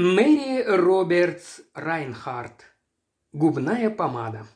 [0.00, 2.66] Мэри Робертс Райнхард.
[3.32, 4.46] Губная помада.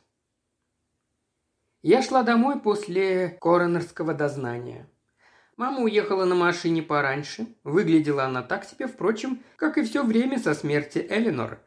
[1.82, 4.88] Я шла домой после коронерского дознания.
[5.56, 7.48] Мама уехала на машине пораньше.
[7.64, 11.58] Выглядела она так себе, впрочем, как и все время со смерти Эленор.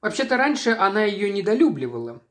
[0.00, 2.22] Вообще-то раньше она ее недолюбливала.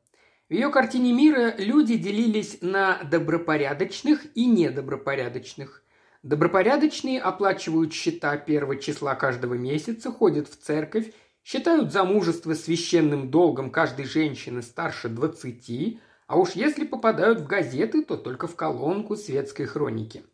[0.48, 5.84] В ее картине мира люди делились на добропорядочных и недобропорядочных.
[6.22, 11.12] Добропорядочные оплачивают счета первого числа каждого месяца, ходят в церковь,
[11.44, 18.16] считают замужество священным долгом каждой женщины старше 20, а уж если попадают в газеты, то
[18.16, 20.24] только в колонку светской хроники.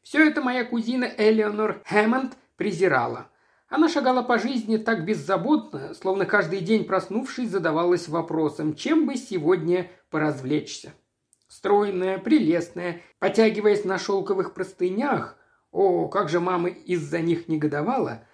[0.00, 3.28] Все это моя кузина Элеонор Хэммонд презирала.
[3.68, 9.90] Она шагала по жизни так беззаботно, словно каждый день проснувшись задавалась вопросом, чем бы сегодня
[10.08, 10.94] поразвлечься.
[11.56, 15.38] Стройная, прелестная, потягиваясь на шелковых простынях,
[15.72, 18.26] о, как же мама из-за них негодовала,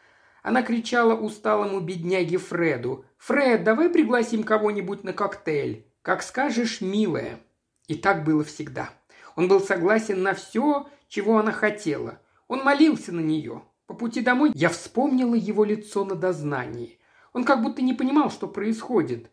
[0.43, 5.87] она кричала усталому бедняге Фреду, «Фред, давай пригласим кого-нибудь на коктейль.
[6.03, 7.39] Как скажешь, милая».
[7.87, 8.91] И так было всегда.
[9.37, 12.19] Он был согласен на все, чего она хотела.
[12.49, 13.63] Он молился на нее.
[13.87, 16.99] По пути домой я вспомнила его лицо на дознании.
[17.33, 19.31] Он как будто не понимал, что происходит.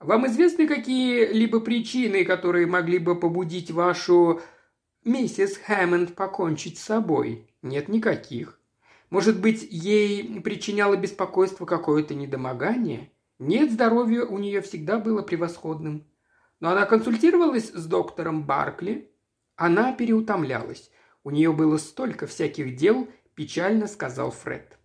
[0.00, 4.40] Вам известны какие-либо причины, которые могли бы побудить вашу
[5.04, 7.50] миссис Хэммонд покончить с собой?
[7.62, 8.60] Нет никаких.
[9.10, 13.10] Может быть, ей причиняло беспокойство какое-то недомогание?
[13.40, 16.06] Нет, здоровье у нее всегда было превосходным.
[16.60, 19.10] Но она консультировалась с доктором Баркли.
[19.56, 20.90] Она переутомлялась.
[21.24, 24.78] У нее было столько всяких дел, печально сказал Фред.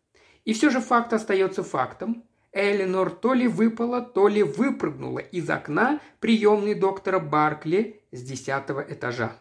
[0.46, 2.24] И все же факт остается фактом.
[2.54, 9.36] Эленор то ли выпала, то ли выпрыгнула из окна приемной доктора Баркли с десятого этажа.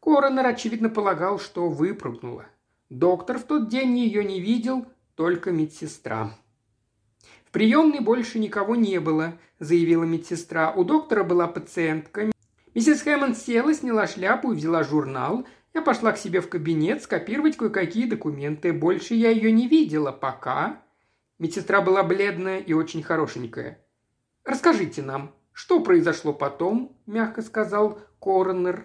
[0.00, 2.46] Коронер, очевидно, полагал, что выпрыгнула.
[2.90, 6.36] Доктор в тот день ее не видел, только медсестра.
[7.46, 10.72] «В приемной больше никого не было»,– заявила медсестра.
[10.72, 12.32] «У доктора была пациентка.
[12.74, 15.46] Миссис Хэммонд села, сняла шляпу и взяла журнал.
[15.74, 18.72] Я пошла к себе в кабинет скопировать кое-какие документы.
[18.72, 20.82] Больше я ее не видела, пока...»
[21.42, 23.84] Медсестра была бледная и очень хорошенькая.
[24.44, 28.84] «Расскажите нам, что произошло потом?»– мягко сказал коронер.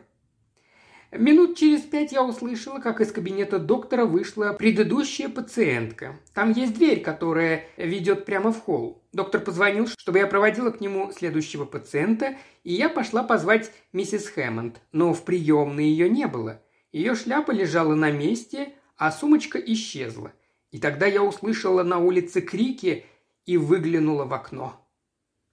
[1.12, 6.16] Минут через пять я услышала, как из кабинета доктора вышла предыдущая пациентка.
[6.34, 9.04] Там есть дверь, которая ведет прямо в холл.
[9.14, 14.82] Доктор позвонил, чтобы я проводила к нему следующего пациента, и я пошла позвать миссис Хэммонд,
[14.92, 16.60] но в приемной ее не было.
[16.92, 20.34] Ее шляпа лежала на месте, а сумочка исчезла.
[20.72, 23.06] И тогда я услышала на улице крики
[23.46, 24.88] и выглянула в окно.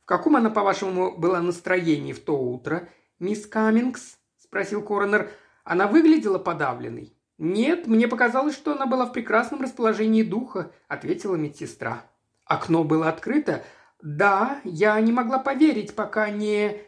[0.03, 2.89] «В каком она, по-вашему, была настроении в то утро,
[3.19, 5.31] мисс Каммингс?»– спросил коронер.
[5.63, 12.05] «Она выглядела подавленной?» «Нет, мне показалось, что она была в прекрасном расположении духа»,– ответила медсестра.
[12.45, 13.65] «Окно было открыто?»
[14.03, 16.83] «Да, я не могла поверить, пока не...»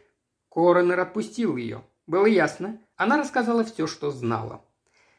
[0.49, 1.83] Коронер отпустил ее.
[2.05, 2.79] Было ясно.
[2.95, 4.63] Она рассказала все, что знала.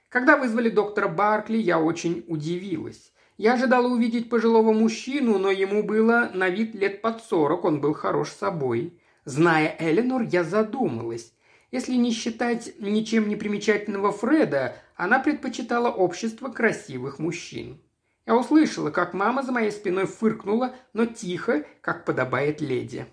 [0.08, 3.12] Когда вызвали доктора Баркли, я очень удивилась.
[3.36, 7.92] Я ожидала увидеть пожилого мужчину, но ему было на вид лет под сорок, он был
[7.92, 8.98] хорош собой.
[9.24, 11.32] Зная Эленор, я задумалась.
[11.70, 17.78] Если не считать ничем не примечательного Фреда, она предпочитала общество красивых мужчин.
[18.24, 23.06] Я услышала, как мама за моей спиной фыркнула, но тихо, как подобает леди.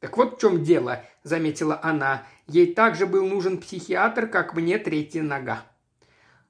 [0.00, 2.24] «Так вот в чем дело»,– заметила она.
[2.46, 5.64] «Ей также был нужен психиатр, как мне третья нога».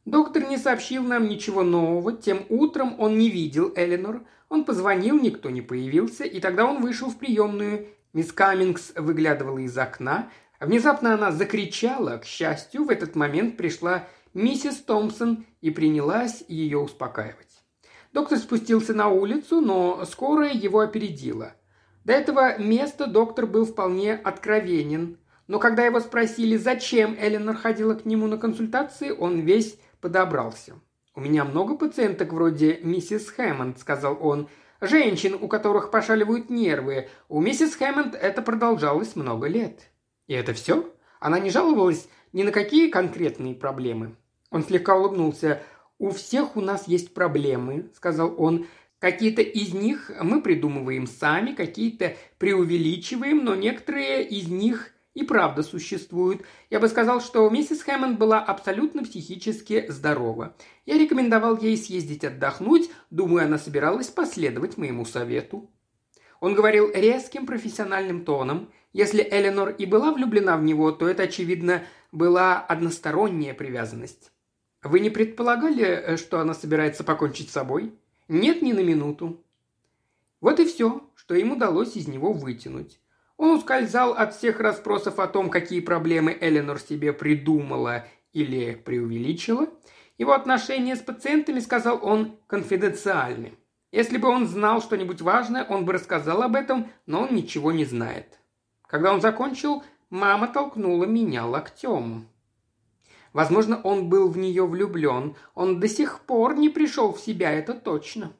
[0.05, 2.13] Доктор не сообщил нам ничего нового.
[2.13, 4.23] Тем утром он не видел Эленор.
[4.49, 7.87] Он позвонил, никто не появился, и тогда он вышел в приемную.
[8.13, 10.29] Мисс Каммингс выглядывала из окна.
[10.61, 12.19] Внезапно она закричала.
[12.19, 17.65] К счастью, в этот момент пришла миссис Томпсон и принялась ее успокаивать.
[18.13, 21.55] Доктор спустился на улицу, но скорая его опередила.
[22.05, 25.19] До этого места доктор был вполне откровенен.
[25.47, 30.75] Но когда его спросили, зачем Эленор ходила к нему на консультации, он весь подобрался.
[31.15, 34.49] «У меня много пациенток вроде миссис Хэммонд»,– сказал он.
[34.83, 37.09] «Женщин, у которых пошаливают нервы.
[37.29, 39.91] У миссис Хэммонд это продолжалось много лет».
[40.27, 44.17] «И это все?» Она не жаловалась ни на какие конкретные проблемы.
[44.51, 45.63] Он слегка улыбнулся.
[45.99, 48.67] «У всех у нас есть проблемы»,– сказал он.
[49.03, 56.43] Какие-то из них мы придумываем сами, какие-то преувеличиваем, но некоторые из них и правда существуют.
[56.71, 60.55] Я бы сказал, что миссис Хэммонд была абсолютно психически здорова.
[60.87, 65.71] Я рекомендовал ей съездить отдохнуть, думаю, она собиралась последовать моему совету.
[66.41, 68.71] Он говорил резким профессиональным тоном.
[68.93, 74.33] Если Эленор и была влюблена в него, то это, очевидно, была односторонняя привязанность.
[74.83, 77.95] Вы не предполагали, что она собирается покончить с собой?
[78.29, 79.45] Нет, ни на минуту.
[80.41, 82.99] Вот и все, что им удалось из него вытянуть.
[83.43, 89.67] Он ускользал от всех расспросов о том, какие проблемы Эленор себе придумала или преувеличила.
[90.17, 93.55] Его отношения с пациентами, сказал он, конфиденциальны.
[93.91, 97.85] Если бы он знал что-нибудь важное, он бы рассказал об этом, но он ничего не
[97.85, 98.39] знает.
[98.87, 102.29] Когда он закончил, мама толкнула меня локтем.
[103.33, 105.35] Возможно, он был в нее влюблен.
[105.57, 108.35] Он до сих пор не пришел в себя, это точно.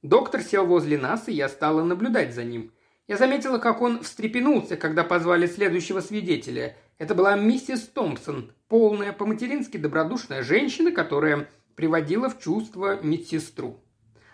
[0.00, 2.72] Доктор сел возле нас, и я стала наблюдать за ним.
[3.08, 6.76] Я заметила, как он встрепенулся, когда позвали следующего свидетеля.
[6.98, 13.80] Это была миссис Томпсон, полная, по-матерински добродушная женщина, которая приводила в чувство медсестру.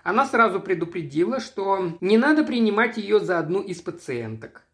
[0.03, 4.65] Она сразу предупредила, что не надо принимать ее за одну из пациенток.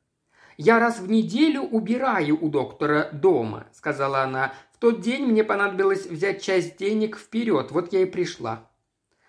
[0.56, 4.55] «Я раз в неделю убираю у доктора дома»,– сказала она.
[4.73, 8.69] «В тот день мне понадобилось взять часть денег вперед, вот я и пришла».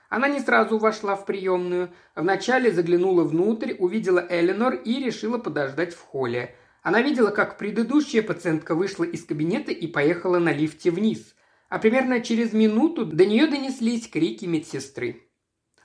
[0.09, 1.91] Она не сразу вошла в приемную.
[2.15, 6.55] Вначале заглянула внутрь, увидела Эленор и решила подождать в холле.
[6.83, 11.35] Она видела, как предыдущая пациентка вышла из кабинета и поехала на лифте вниз.
[11.67, 15.23] А примерно через минуту до нее донеслись крики медсестры.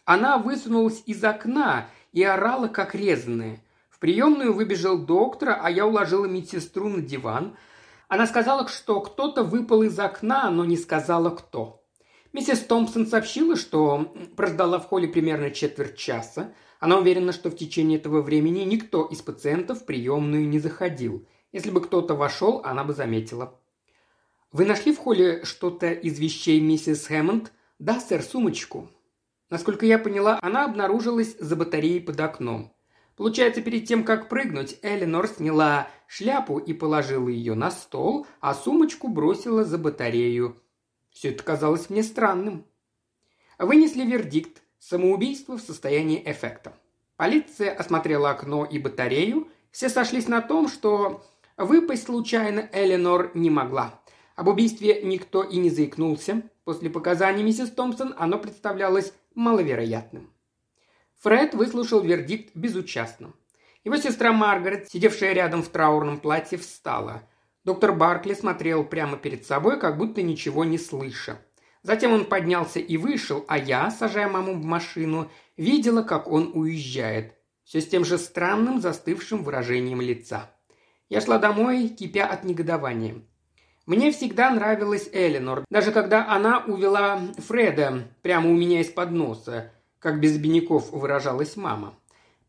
[0.04, 3.64] Она высунулась из окна и орала, как резаная.
[3.88, 7.56] В приемную выбежал доктор, а я уложила медсестру на диван.
[8.08, 11.79] Она сказала, что кто-то выпал из окна, но не сказала, кто.
[12.32, 16.54] Миссис Томпсон сообщила, что прождала в холле примерно четверть часа.
[16.78, 21.26] Она уверена, что в течение этого времени никто из пациентов в приемную не заходил.
[21.50, 23.58] Если бы кто-то вошел, она бы заметила.
[24.52, 28.88] «Вы нашли в холле что-то из вещей миссис Хэммонд?» «Да, сэр, сумочку».
[29.48, 32.72] Насколько я поняла, она обнаружилась за батареей под окном.
[33.16, 39.08] Получается, перед тем, как прыгнуть, Эленор сняла шляпу и положила ее на стол, а сумочку
[39.08, 40.56] бросила за батарею.
[41.10, 42.64] Все это казалось мне странным.
[43.58, 46.72] Вынесли вердикт «Самоубийство в состоянии эффекта».
[47.16, 49.48] Полиция осмотрела окно и батарею.
[49.70, 51.22] Все сошлись на том, что
[51.58, 54.00] выпасть случайно Эленор не могла.
[54.36, 56.42] Об убийстве никто и не заикнулся.
[56.64, 60.32] После показаний миссис Томпсон оно представлялось маловероятным.
[61.18, 63.34] Фред выслушал вердикт безучастно.
[63.84, 67.28] Его сестра Маргарет, сидевшая рядом в траурном платье, встала.
[67.64, 71.38] Доктор Баркли смотрел прямо перед собой, как будто ничего не слыша.
[71.82, 77.34] Затем он поднялся и вышел, а я, сажая маму в машину, видела, как он уезжает.
[77.64, 80.50] Все с тем же странным застывшим выражением лица.
[81.08, 83.22] Я шла домой, кипя от негодования.
[83.86, 90.20] Мне всегда нравилась Эленор, даже когда она увела Фреда прямо у меня из-под носа, как
[90.20, 91.99] без обиняков выражалась мама.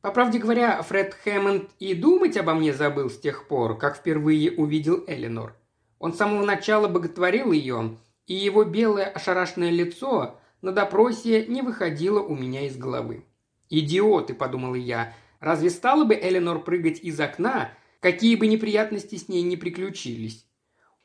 [0.01, 4.51] По правде говоря, Фред Хэммонд и думать обо мне забыл с тех пор, как впервые
[4.51, 5.55] увидел Эленор.
[5.99, 12.19] Он с самого начала боготворил ее, и его белое ошарашенное лицо на допросе не выходило
[12.19, 13.25] у меня из головы.
[13.69, 19.43] «Идиоты»,— подумала я,— «разве стала бы Эленор прыгать из окна, какие бы неприятности с ней
[19.43, 20.47] не приключились?»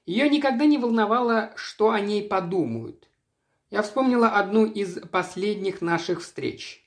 [0.07, 3.09] Ее никогда не волновало, что о ней подумают.
[3.71, 6.86] Я вспомнила одну из последних наших встреч.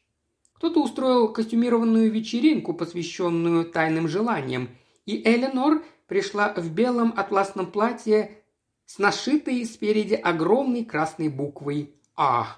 [0.60, 4.68] Кто-то устроил костюмированную вечеринку, посвященную тайным желаниям,
[5.06, 8.44] и Эленор пришла в белом атласном платье
[8.86, 12.58] с нашитой спереди огромной красной буквой «А».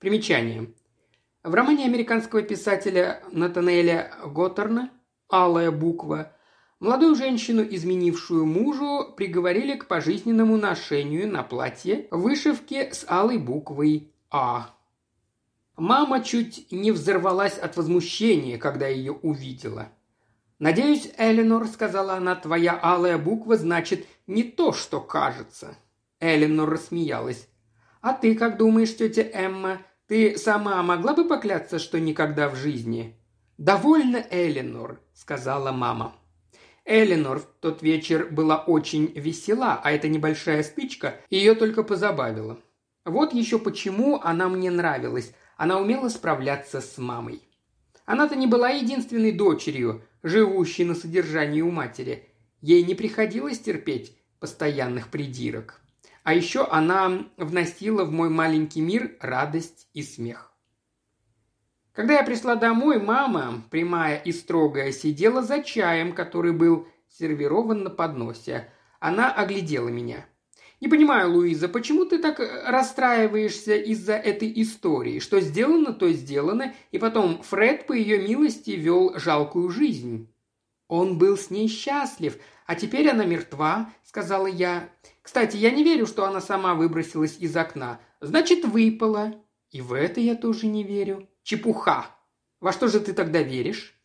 [0.00, 0.74] Примечание.
[1.44, 4.90] В романе американского писателя Натанеля Готтерна
[5.28, 6.32] «Алая буква»
[6.80, 14.74] молодую женщину, изменившую мужу, приговорили к пожизненному ношению на платье вышивки с алой буквой «А».
[15.76, 19.88] Мама чуть не взорвалась от возмущения, когда ее увидела.
[20.58, 25.76] «Надеюсь, Эленор,— сказала она,— твоя алая буква значит не то, что кажется».
[26.20, 27.48] Эленор рассмеялась.
[28.00, 33.18] «А ты как думаешь, тетя Эмма, ты сама могла бы покляться, что никогда в жизни?»
[33.58, 36.14] «Довольно, Эленор»,— сказала мама.
[36.84, 42.58] Эленор в тот вечер была очень весела, а эта небольшая стычка ее только позабавила.
[43.04, 45.32] Вот еще почему она мне нравилась.
[45.62, 47.40] Она умела справляться с мамой.
[48.04, 52.28] Она-то не была единственной дочерью, живущей на содержании у матери.
[52.60, 55.80] Ей не приходилось терпеть постоянных придирок.
[56.24, 60.52] А еще она вносила в мой маленький мир радость и смех.
[61.92, 67.90] Когда я пришла домой, мама, прямая и строгая, сидела за чаем, который был сервирован на
[67.90, 68.68] подносе.
[68.98, 70.26] Она оглядела меня.
[70.82, 75.20] Не понимаю, Луиза, почему ты так э, расстраиваешься из-за этой истории?
[75.20, 80.28] Что сделано, то сделано, и потом Фред по ее милости вел жалкую жизнь.
[80.88, 82.36] Он был с ней счастлив,
[82.66, 84.88] а теперь она мертва, сказала я.
[85.22, 88.00] Кстати, я не верю, что она сама выбросилась из окна.
[88.20, 89.34] Значит, выпала.
[89.70, 91.28] И в это я тоже не верю.
[91.44, 92.06] Чепуха.
[92.58, 93.96] Во что же ты тогда веришь?»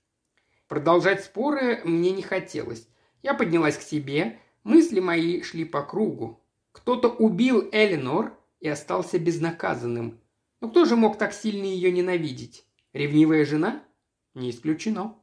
[0.67, 2.87] Продолжать споры мне не хотелось.
[3.23, 6.43] Я поднялась к себе, мысли мои шли по кругу.
[6.77, 10.19] Кто-то убил Эленор и остался безнаказанным.
[10.61, 12.65] Но кто же мог так сильно ее ненавидеть?
[12.93, 13.83] Ревнивая жена?
[14.35, 15.15] Не исключено.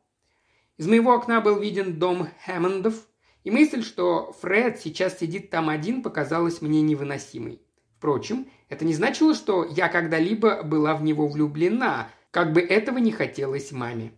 [0.79, 3.07] Из моего окна был виден дом Хэммондов,
[3.45, 7.63] и мысль, что Фред сейчас сидит там один, показалась мне невыносимой.
[7.97, 13.13] Впрочем, это не значило, что я когда-либо была в него влюблена, как бы этого не
[13.13, 14.13] хотелось маме.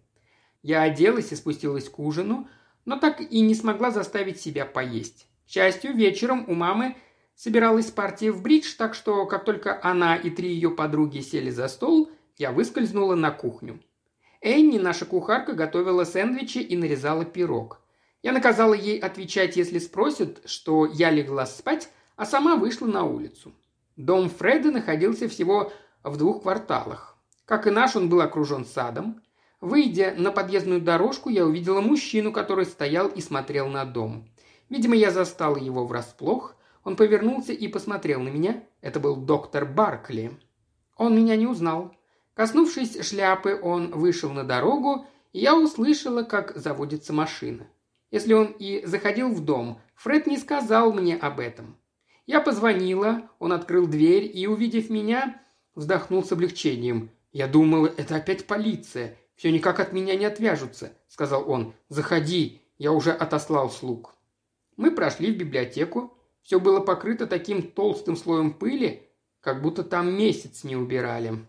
[0.62, 2.49] Я оделась и спустилась к ужину,
[2.87, 5.28] но так и не смогла заставить себя поесть.
[5.47, 6.97] К счастью, вечером у мамы
[7.37, 11.69] собиралась партия в бридж, так что как только она и три ее подруги сели за
[11.69, 13.81] стол, я выскользнула на кухню.
[14.40, 17.81] Энни, наша кухарка, готовила сэндвичи и нарезала пирог.
[18.23, 23.52] Я наказала ей отвечать, если спросят, что я легла спать, а сама вышла на улицу.
[23.97, 27.16] Дом Фреда находился всего в двух кварталах.
[27.45, 29.23] Как и наш, он был окружен садом.
[29.61, 34.28] Выйдя на подъездную дорожку, я увидела мужчину, который стоял и смотрел на дом.
[34.69, 36.57] Видимо, я застала его врасплох.
[36.87, 38.62] Он повернулся и посмотрел на меня.
[38.81, 40.31] Это был доктор Баркли.
[40.97, 41.93] Он меня не узнал.
[42.35, 47.66] Коснувшись шляпы, он вышел на дорогу, и я услышала, как заводится машина.
[48.12, 51.76] Если он и заходил в дом, Фред не сказал мне об этом.
[52.25, 55.43] Я позвонила, он открыл дверь и, увидев меня,
[55.75, 57.11] вздохнул с облегчением.
[57.33, 59.16] Я думала, это опять полиция.
[59.35, 61.75] Все никак от меня не отвяжутся, сказал он.
[61.88, 64.14] Заходи, я уже отослал слуг.
[64.76, 66.15] Мы прошли в библиотеку.
[66.47, 69.03] Все было покрыто таким толстым слоем пыли,
[69.41, 71.45] как будто там месяц не убирали.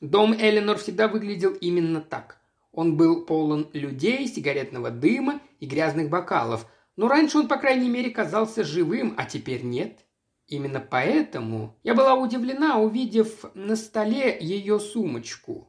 [0.00, 2.40] Дом Эленор всегда выглядел именно так.
[2.72, 8.08] Он был полон людей, сигаретного дыма и грязных бокалов, но раньше он, по крайней мере,
[8.08, 9.98] казался живым, а теперь нет.
[10.46, 15.68] Именно поэтому я была удивлена, увидев на столе ее сумочку.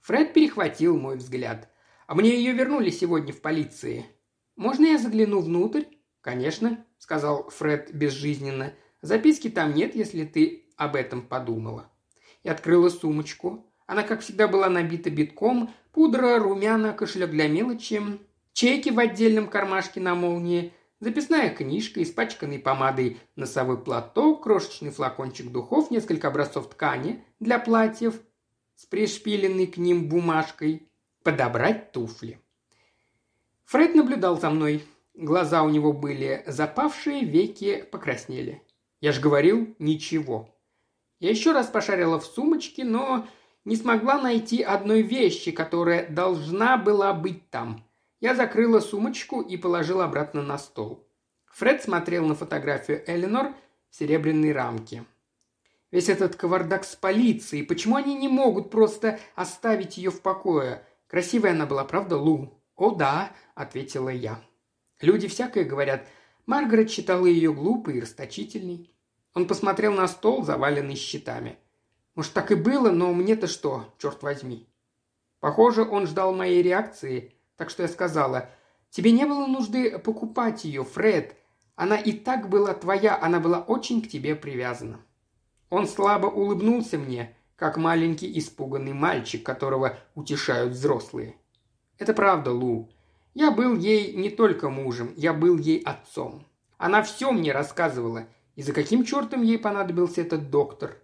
[0.00, 1.68] Фред перехватил мой взгляд.
[2.08, 4.06] «А мне ее вернули сегодня в полиции.
[4.56, 5.84] Можно я загляну внутрь?»
[6.20, 8.74] «Конечно»,— сказал Фред безжизненно.
[9.00, 11.88] «Записки там нет, если ты об этом подумала»
[12.42, 13.64] и открыла сумочку.
[13.86, 18.02] Она, как всегда, была набита битком, пудра, румяна, кошелек для мелочи,
[18.52, 25.92] чеки в отдельном кармашке на молнии, записная книжка, испачканный помадой носовой платок, крошечный флакончик духов,
[25.92, 28.20] несколько образцов ткани для платьев
[28.74, 30.90] с пришпиленной к ним бумажкой,
[31.22, 32.40] подобрать туфли.
[33.66, 34.84] Фред наблюдал за мной.
[35.16, 38.62] Глаза у него были запавшие, веки покраснели.
[39.00, 40.54] Я ж говорил, ничего.
[41.20, 43.26] Я еще раз пошарила в сумочке, но
[43.64, 47.82] не смогла найти одной вещи, которая должна была быть там.
[48.20, 51.08] Я закрыла сумочку и положила обратно на стол.
[51.46, 53.54] Фред смотрел на фотографию Эленор
[53.88, 55.06] в серебряной рамке.
[55.90, 60.82] Весь этот кавардак с полицией, почему они не могут просто оставить ее в покое?
[61.06, 62.52] Красивая она была, правда, Лу?
[62.74, 64.42] О да, ответила я.
[65.00, 66.06] Люди всякое говорят.
[66.46, 68.90] Маргарет считала ее глупой и расточительной.
[69.34, 71.58] Он посмотрел на стол, заваленный счетами.
[72.14, 74.66] Может, так и было, но мне-то что, черт возьми.
[75.40, 78.48] Похоже, он ждал моей реакции, так что я сказала,
[78.90, 81.36] «Тебе не было нужды покупать ее, Фред.
[81.74, 85.00] Она и так была твоя, она была очень к тебе привязана».
[85.68, 91.36] Он слабо улыбнулся мне, как маленький испуганный мальчик, которого утешают взрослые.
[91.98, 92.88] «Это правда, Лу.
[93.36, 96.46] Я был ей не только мужем, я был ей отцом.
[96.78, 100.96] Она все мне рассказывала, и за каким чертом ей понадобился этот доктор?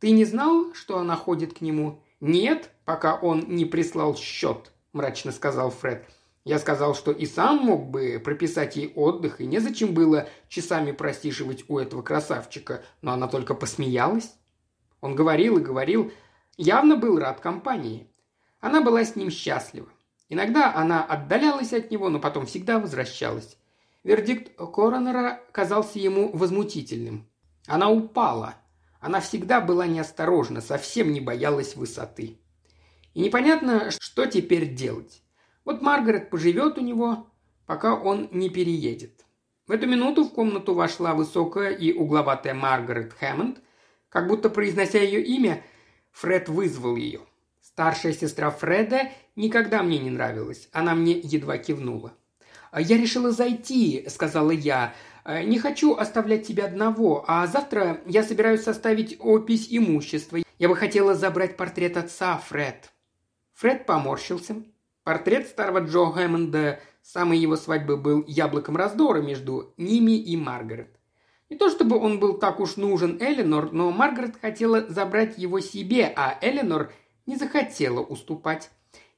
[0.00, 2.02] Ты не знал, что она ходит к нему?
[2.18, 6.04] Нет, пока он не прислал счет, мрачно сказал Фред.
[6.42, 11.64] Я сказал, что и сам мог бы прописать ей отдых, и незачем было часами просиживать
[11.68, 14.34] у этого красавчика, но она только посмеялась.
[15.00, 16.10] Он говорил и говорил,
[16.56, 18.08] явно был рад компании.
[18.58, 19.86] Она была с ним счастлива.
[20.32, 23.58] Иногда она отдалялась от него, но потом всегда возвращалась.
[24.02, 27.28] Вердикт коронера казался ему возмутительным.
[27.66, 28.54] Она упала.
[28.98, 32.38] Она всегда была неосторожна, совсем не боялась высоты.
[33.12, 35.22] И непонятно, что теперь делать.
[35.66, 37.26] Вот Маргарет поживет у него,
[37.66, 39.26] пока он не переедет.
[39.66, 43.58] В эту минуту в комнату вошла высокая и угловатая Маргарет Хэммонд.
[44.08, 45.62] Как будто произнося ее имя,
[46.12, 47.20] Фред вызвал ее.
[47.72, 50.68] Старшая сестра Фреда никогда мне не нравилась.
[50.72, 52.12] Она мне едва кивнула.
[52.76, 54.94] «Я решила зайти»,— сказала я.
[55.26, 60.40] «Не хочу оставлять тебя одного, а завтра я собираюсь составить опись имущества.
[60.58, 62.92] Я бы хотела забрать портрет отца, Фред».
[63.54, 64.56] Фред поморщился.
[65.02, 70.98] Портрет старого Джо Хэммонда самой его свадьбы был яблоком раздора между ними и Маргарет.
[71.48, 76.10] Не то чтобы он был так уж нужен Эленор, но Маргарет хотела забрать его себе,
[76.16, 76.92] а Эленор
[77.26, 78.70] не захотела уступать.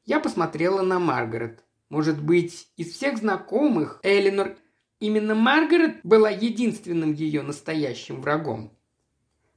[0.04, 1.64] Я посмотрела на Маргарет.
[1.88, 4.56] Может быть, из всех знакомых Эленор
[5.00, 8.72] именно Маргарет была единственным ее настоящим врагом.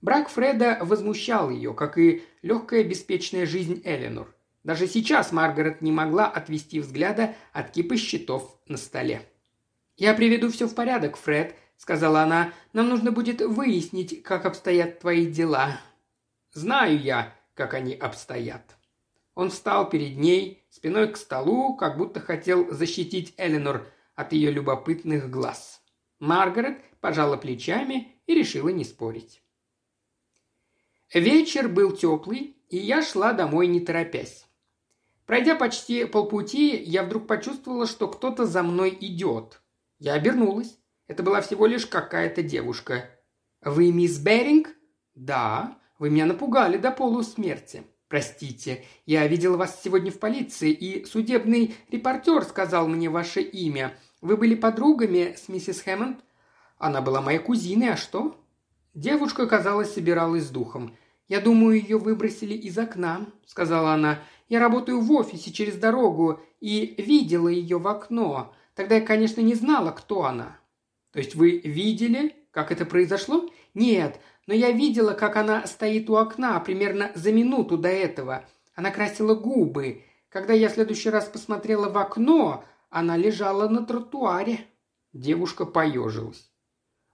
[0.01, 4.33] Брак Фреда возмущал ее, как и легкая беспечная жизнь Эленор.
[4.63, 9.21] Даже сейчас Маргарет не могла отвести взгляда от кипы счетов на столе.
[9.95, 12.53] «Я приведу все в порядок, Фред»,— сказала она.
[12.73, 15.79] «Нам нужно будет выяснить, как обстоят твои дела».
[16.53, 18.77] «Знаю я, как они обстоят».
[19.35, 23.85] Он встал перед ней, спиной к столу, как будто хотел защитить Эленор
[24.15, 25.81] от ее любопытных глаз.
[26.19, 29.43] Маргарет пожала плечами и решила не спорить.
[31.13, 34.45] Вечер был теплый, и я шла домой не торопясь.
[35.25, 39.61] Пройдя почти полпути, я вдруг почувствовала, что кто-то за мной идет.
[39.99, 40.79] Я обернулась.
[41.07, 43.09] Это была всего лишь какая-то девушка.
[43.61, 44.69] «Вы мисс Беринг?»
[45.15, 45.76] «Да.
[45.99, 47.83] Вы меня напугали до полусмерти».
[48.07, 53.97] «Простите, я видел вас сегодня в полиции, и судебный репортер сказал мне ваше имя.
[54.21, 56.19] Вы были подругами с миссис Хэммонд?»
[56.77, 58.39] «Она была моей кузиной, а что?»
[58.93, 60.95] Девушка, казалось, собиралась с духом.
[61.27, 64.19] «Я думаю, ее выбросили из окна»,— сказала она.
[64.47, 68.53] «Я работаю в офисе через дорогу и видела ее в окно.
[68.73, 70.57] Тогда я, конечно, не знала, кто она».
[71.11, 76.15] «То есть вы видели, как это произошло?» «Нет, но я видела, как она стоит у
[76.15, 78.45] окна примерно за минуту до этого.
[78.73, 80.03] Она красила губы.
[80.29, 84.61] Когда я в следующий раз посмотрела в окно, она лежала на тротуаре».
[85.13, 86.49] Девушка поежилась.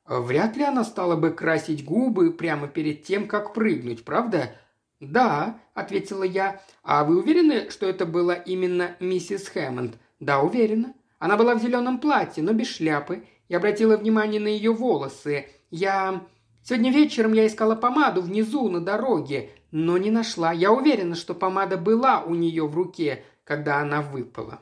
[0.06, 4.56] Вряд ли она стала бы красить губы прямо перед тем, как прыгнуть, правда?
[5.00, 6.62] «Да»,— ответила я.
[6.82, 10.94] «А вы уверены, что это была именно миссис Хэммонд?» «Да, уверена.
[11.20, 13.24] Она была в зеленом платье, но без шляпы.
[13.50, 15.48] Я обратила внимание на ее волосы.
[15.72, 16.26] Я...
[16.64, 20.54] Сегодня вечером я искала помаду внизу, на дороге, но не нашла.
[20.54, 24.62] Я уверена, что помада была у нее в руке, когда она выпала».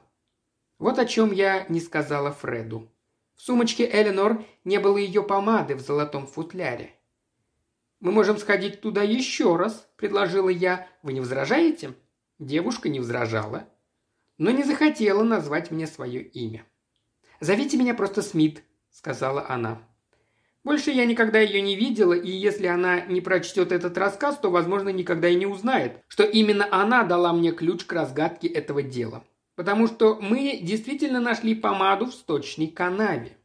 [0.80, 2.92] Вот о чем я не сказала Фреду.
[3.36, 6.96] В сумочке Эленор не было ее помады в золотом футляре.
[8.00, 10.88] «Мы можем сходить туда еще раз»,– предложила я.
[11.04, 11.94] «Вы не возражаете?»
[12.40, 13.70] Девушка не возражала,
[14.40, 16.66] но не захотела назвать мне свое имя.
[17.40, 19.84] «Зовите меня просто Смит»,– сказала она.
[20.64, 24.90] Больше я никогда ее не видела, и если она не прочтет этот рассказ, то, возможно,
[24.90, 29.24] никогда и не узнает, что именно она дала мне ключ к разгадке этого дела
[29.62, 33.38] потому что мы действительно нашли помаду в сточной канаве.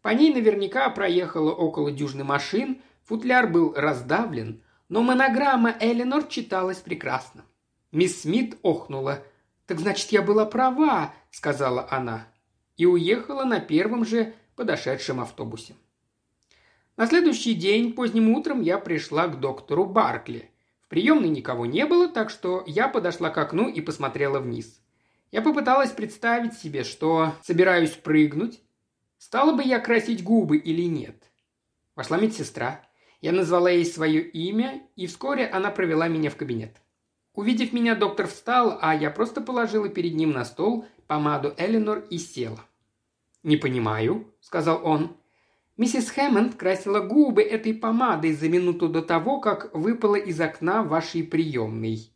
[0.00, 7.44] По ней наверняка проехало около дюжины машин, футляр был раздавлен, но монограмма Эленор читалась прекрасно.
[7.90, 9.22] Мисс Смит охнула.
[9.66, 12.26] «Так значит, я была права»,— сказала она.
[12.78, 15.74] И уехала на первом же подошедшем автобусе.
[16.96, 20.50] На следующий день, поздним утром, я пришла к доктору Баркли.
[20.82, 24.78] В приемной никого не было, так что я подошла к окну и посмотрела вниз.
[25.30, 28.60] Я попыталась представить себе, что собираюсь прыгнуть.
[29.16, 31.16] Стала бы я красить губы или нет?
[31.96, 32.82] Вошла медсестра.
[33.22, 36.76] Я назвала ей свое имя, и вскоре она провела меня в кабинет.
[37.32, 42.18] Увидев меня, доктор встал, а я просто положила перед ним на стол помаду Эленор и
[42.18, 42.60] села.
[43.42, 45.16] «Не понимаю»,— сказал он.
[45.76, 51.24] «Миссис Хэммонд красила губы этой помадой за минуту до того, как выпала из окна вашей
[51.24, 52.12] приемной».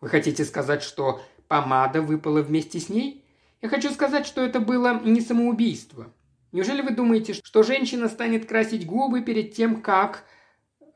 [0.00, 3.24] «Вы хотите сказать, что Помада выпала вместе с ней?
[3.60, 6.14] Я хочу сказать, что это было не самоубийство.
[6.52, 10.24] Неужели вы думаете, что женщина станет красить губы перед тем, как...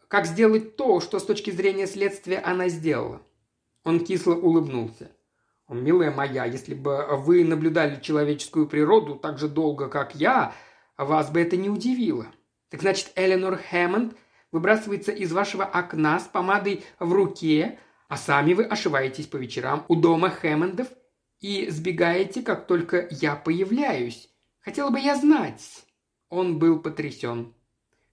[0.06, 3.20] как сделать то, что с точки зрения следствия она сделала?»
[3.82, 5.10] Он кисло улыбнулся.
[5.66, 10.54] «О, милая моя, если бы вы наблюдали человеческую природу так же долго, как я,
[10.96, 12.26] вас бы это не удивило.
[12.68, 14.16] Так значит, Эленор Хэммонд
[14.52, 17.78] выбрасывается из вашего окна с помадой в руке,
[18.08, 20.88] а сами вы ошиваетесь по вечерам у дома Хэммондов
[21.40, 24.30] и сбегаете, как только я появляюсь.
[24.60, 25.84] Хотела бы я знать».
[26.28, 27.54] Он был потрясен.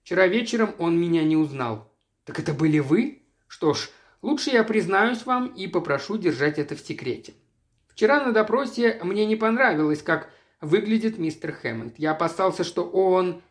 [0.02, 1.92] Вчера вечером он меня не узнал.
[2.24, 3.22] «Так это были вы?
[3.46, 3.90] Что ж,
[4.20, 7.34] лучше я признаюсь вам и попрошу держать это в секрете.
[7.88, 10.30] Вчера на допросе мне не понравилось, как
[10.62, 11.98] выглядит мистер Хэммонд.
[11.98, 13.42] Я опасался, что он...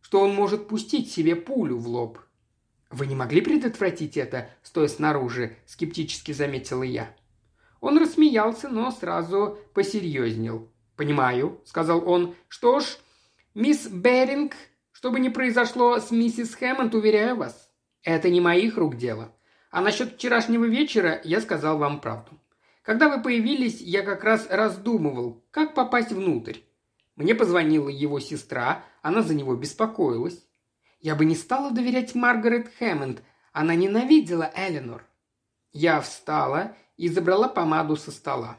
[0.00, 2.18] что он может пустить себе пулю в лоб.
[2.88, 7.14] «Вы не могли предотвратить это, стоя снаружи?»– скептически заметила я.
[7.80, 10.72] Он рассмеялся, но сразу посерьезнел.
[10.96, 12.34] «Понимаю»,– сказал он.
[12.48, 12.98] «Что ж,
[13.54, 14.54] мисс Беринг,
[14.92, 17.70] что бы ни произошло с миссис Хэммонд, уверяю вас,
[18.02, 19.34] это не моих рук дело.
[19.70, 22.39] А насчет вчерашнего вечера я сказал вам правду.
[22.90, 26.56] Когда вы появились, я как раз раздумывал, как попасть внутрь.
[27.14, 30.44] Мне позвонила его сестра, она за него беспокоилась.
[30.98, 33.22] Я бы не стала доверять Маргарет Хэммонд.
[33.52, 35.06] Она ненавидела Эленор.
[35.70, 38.58] Я встала и забрала помаду со стола.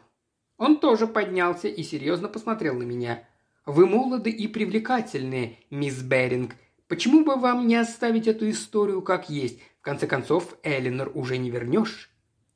[0.56, 3.28] Он тоже поднялся и серьезно посмотрел на меня.
[3.66, 6.56] «Вы молоды и привлекательны, мисс Беринг.
[6.88, 9.60] Почему бы вам не оставить эту историю как есть?
[9.82, 12.10] В конце концов, Эллинор уже не вернешь».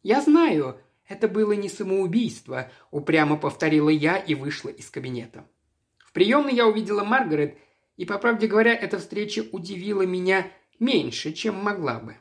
[0.04, 5.46] «Я знаю, это было не самоубийство»,– упрямо повторила я и вышла из кабинета.
[6.00, 7.58] В приемной я увидела Маргарет,
[7.98, 10.48] и, по правде говоря, эта встреча удивила меня
[10.80, 12.16] меньше, чем могла бы.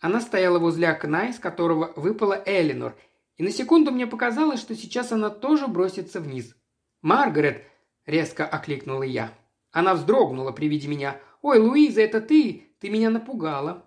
[0.00, 2.96] Она стояла возле окна, из которого выпала Элинор,
[3.36, 6.56] и на секунду мне показалось, что сейчас она тоже бросится вниз.
[7.02, 7.64] «Маргарет!»–
[8.06, 9.32] резко окликнула я.
[9.70, 11.20] Она вздрогнула при виде меня.
[11.42, 12.68] «Ой, Луиза, это ты!
[12.80, 13.84] Ты меня напугала!»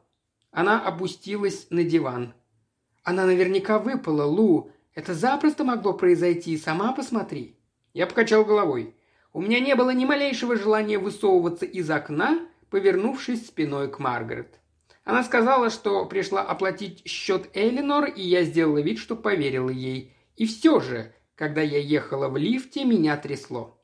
[0.51, 2.33] Она опустилась на диван.
[3.03, 4.71] «Она наверняка выпала, Лу.
[4.93, 7.57] Это запросто могло произойти, сама посмотри».
[7.93, 8.95] Я покачал головой.
[9.33, 14.59] У меня не было ни малейшего желания высовываться из окна, повернувшись спиной к Маргарет.
[15.03, 20.15] Она сказала, что пришла оплатить счет Элинор, и я сделала вид, что поверила ей.
[20.35, 23.81] И все же, когда я ехала в лифте, меня трясло.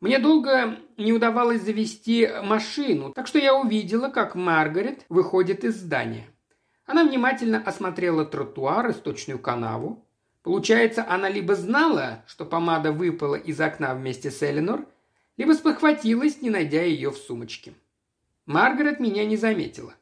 [0.00, 6.28] Мне долго не удавалось завести машину, так что я увидела, как Маргарет выходит из здания.
[6.88, 10.06] Она внимательно осмотрела тротуар и сточную канаву.
[10.42, 14.86] Получается, она либо знала, что помада выпала из окна вместе с Эленор,
[15.36, 17.74] либо спохватилась, не найдя ее в сумочке.
[18.46, 19.96] Маргарет меня не заметила.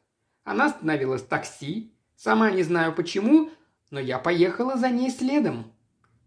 [0.45, 3.51] Она остановилась в такси, сама не знаю почему,
[3.91, 5.73] но я поехала за ней следом.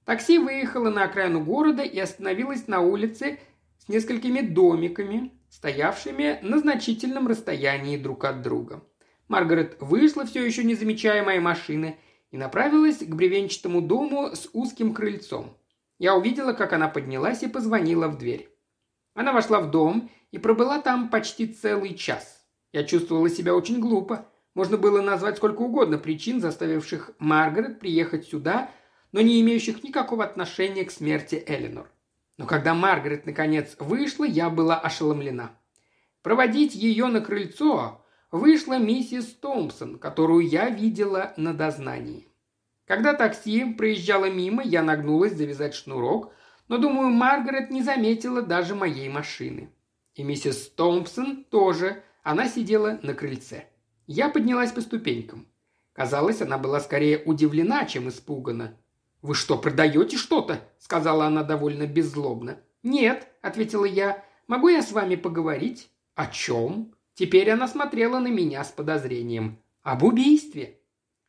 [0.05, 3.39] Такси выехало на окраину города и остановилось на улице
[3.79, 8.83] с несколькими домиками, стоявшими на значительном расстоянии друг от друга.
[9.31, 11.97] Маргарет вышла, все еще не замечая моей машины,
[12.33, 15.57] и направилась к бревенчатому дому с узким крыльцом.
[16.01, 18.49] Я увидела, как она поднялась и позвонила в дверь.
[19.15, 22.45] Она вошла в дом и пробыла там почти целый час.
[22.73, 24.27] Я чувствовала себя очень глупо.
[24.55, 28.69] Можно было назвать сколько угодно причин, заставивших Маргарет приехать сюда,
[29.13, 31.89] но не имеющих никакого отношения к смерти Эленор.
[32.37, 35.53] Но когда Маргарет наконец вышла, я была ошеломлена.
[36.23, 42.29] Проводить ее на крыльцо вышла миссис Томпсон, которую я видела на дознании.
[42.87, 46.33] Когда такси проезжало мимо, я нагнулась завязать шнурок,
[46.69, 49.73] но, думаю, Маргарет не заметила даже моей машины.
[50.15, 53.67] И миссис Томпсон тоже она сидела на крыльце.
[54.07, 55.47] Я поднялась по ступенькам.
[55.93, 58.77] Казалось, она была скорее удивлена, чем испугана.
[59.23, 62.59] «Вы что, продаете что-то?»– сказала она довольно беззлобно.
[62.83, 64.25] «Нет»,– ответила я.
[64.47, 69.59] «Могу я с вами поговорить?» «О чем?» Теперь она смотрела на меня с подозрением.
[69.83, 70.79] «Об убийстве».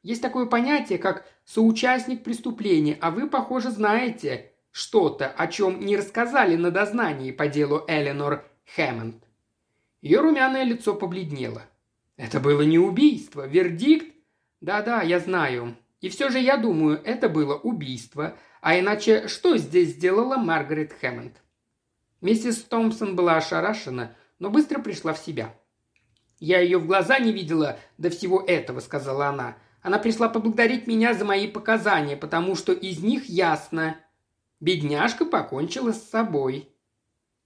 [0.03, 6.55] Есть такое понятие, как соучастник преступления, а вы, похоже, знаете что-то, о чем не рассказали
[6.55, 9.21] на дознании по делу Эленор Хэммонд.
[10.01, 11.63] Ее румяное лицо побледнело.
[12.15, 14.15] Это было не убийство, вердикт?
[14.61, 15.75] Да-да, я знаю.
[15.99, 18.37] И все же я думаю, это было убийство.
[18.61, 21.35] А иначе что здесь сделала Маргарет Хэммонд?
[22.21, 25.53] Миссис Томпсон была ошарашена, но быстро пришла в себя.
[26.41, 29.57] «Я ее в глаза не видела до всего этого»,— сказала она.
[29.83, 33.95] «Она пришла поблагодарить меня за мои показания, потому что из них ясно.
[34.59, 36.67] Бедняжка покончила с собой.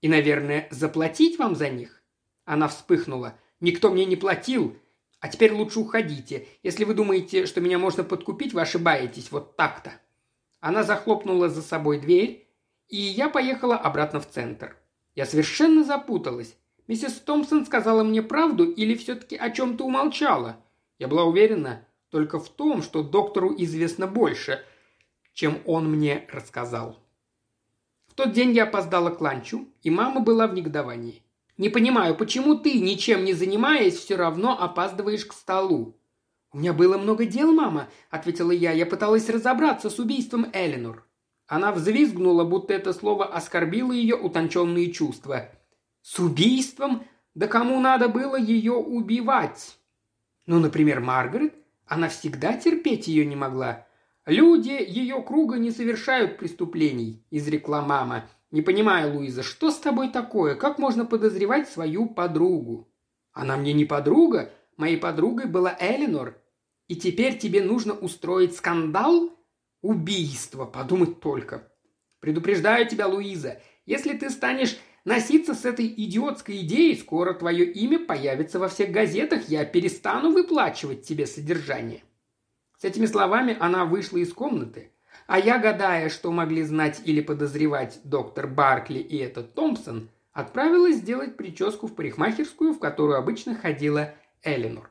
[0.00, 2.02] И, наверное, заплатить вам за них?»
[2.46, 3.34] Она вспыхнула.
[3.60, 4.78] «Никто мне не платил.
[5.20, 6.48] А теперь лучше уходите.
[6.62, 9.30] Если вы думаете, что меня можно подкупить, вы ошибаетесь.
[9.30, 9.92] Вот так-то».
[10.60, 12.48] Она захлопнула за собой дверь,
[12.88, 14.74] и я поехала обратно в центр.
[15.14, 16.56] Я совершенно запуталась.
[16.88, 20.56] Миссис Томпсон сказала мне правду или все-таки о чем-то умолчала?
[20.98, 24.64] Я была уверена только в том, что доктору известно больше,
[25.32, 26.98] чем он мне рассказал.
[28.06, 31.22] В тот день я опоздала к ланчу, и мама была в негодовании.
[31.58, 35.96] Не понимаю, почему ты, ничем не занимаясь, все равно опаздываешь к столу?»
[36.52, 38.72] «У меня было много дел, мама»,— ответила я.
[38.72, 41.04] «Я пыталась разобраться с убийством Эленор».
[41.46, 45.50] Она взвизгнула, будто это слово оскорбило ее утонченные чувства.
[46.06, 47.04] «С убийством?
[47.34, 49.76] Да кому надо было ее убивать?»
[50.46, 51.52] «Ну, например, Маргарет.
[51.84, 53.88] Она всегда терпеть ее не могла.
[54.24, 58.30] Люди ее круга не совершают преступлений»,— изрекла мама.
[58.52, 60.54] «Не понимаю, Луиза, что с тобой такое?
[60.54, 62.88] Как можно подозревать свою подругу?»
[63.32, 64.52] «Она мне не подруга.
[64.76, 66.40] Моей подругой была Эленор.
[66.86, 69.36] И теперь тебе нужно устроить скандал?
[69.82, 71.68] Убийство, подумать только.
[72.20, 78.58] Предупреждаю тебя, Луиза, если ты станешь носиться с этой идиотской идеей, скоро твое имя появится
[78.58, 82.02] во всех газетах, я перестану выплачивать тебе содержание».
[82.78, 84.90] С этими словами она вышла из комнаты,
[85.26, 91.36] а я, гадая, что могли знать или подозревать доктор Баркли и этот Томпсон, отправилась сделать
[91.36, 94.90] прическу в парикмахерскую, в которую обычно ходила Эленор.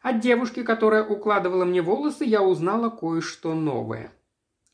[0.00, 4.12] От девушки, которая укладывала мне волосы, я узнала кое-что новое.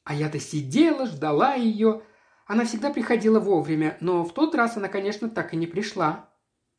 [0.04, 2.02] А я-то сидела, ждала ее.
[2.46, 6.28] Она всегда приходила вовремя, но в тот раз она, конечно, так и не пришла.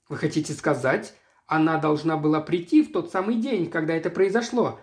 [0.09, 1.15] Вы хотите сказать,
[1.47, 4.79] она должна была прийти в тот самый день, когда это произошло?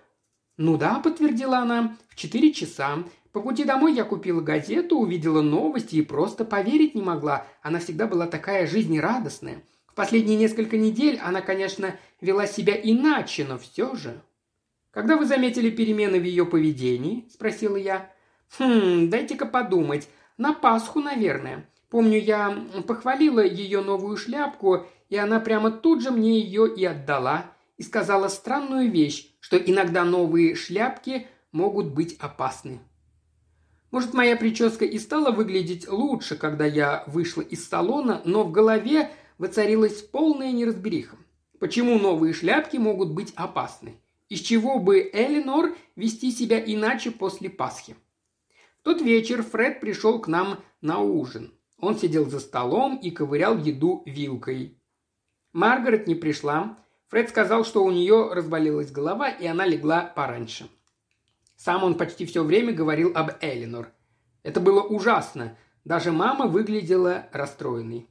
[0.57, 3.05] Ну да, подтвердила она, в четыре часа.
[3.33, 7.47] По пути домой я купила газету, увидела новости и просто поверить не могла.
[7.63, 9.63] Она всегда была такая жизнерадостная.
[9.87, 14.21] В последние несколько недель она, конечно, вела себя иначе, но все же.
[14.91, 18.11] «Когда вы заметили перемены в ее поведении?»– спросила я.
[18.59, 20.09] «Хм, дайте-ка подумать.
[20.39, 21.69] На Пасху, наверное.
[21.91, 22.51] Помню, я
[22.87, 28.29] похвалила ее новую шляпку, и она прямо тут же мне ее и отдала, и сказала
[28.29, 32.81] странную вещь, что иногда новые шляпки могут быть опасны.
[33.91, 39.11] Может, моя прическа и стала выглядеть лучше, когда я вышла из салона, но в голове
[39.37, 41.17] воцарилась полная неразбериха.
[41.59, 43.97] Почему новые шляпки могут быть опасны?
[44.31, 47.95] Из чего бы Элинор вести себя иначе после Пасхи?
[48.83, 51.55] Тот вечер Фред пришел к нам на ужин.
[51.79, 54.79] Он сидел за столом и ковырял еду вилкой.
[55.53, 56.79] Маргарет не пришла.
[57.09, 60.69] Фред сказал, что у нее разболелась голова, и она легла пораньше.
[61.57, 63.93] Сам он почти все время говорил об Элинор.
[64.43, 65.57] Это было ужасно.
[65.85, 68.09] Даже мама выглядела расстроенной.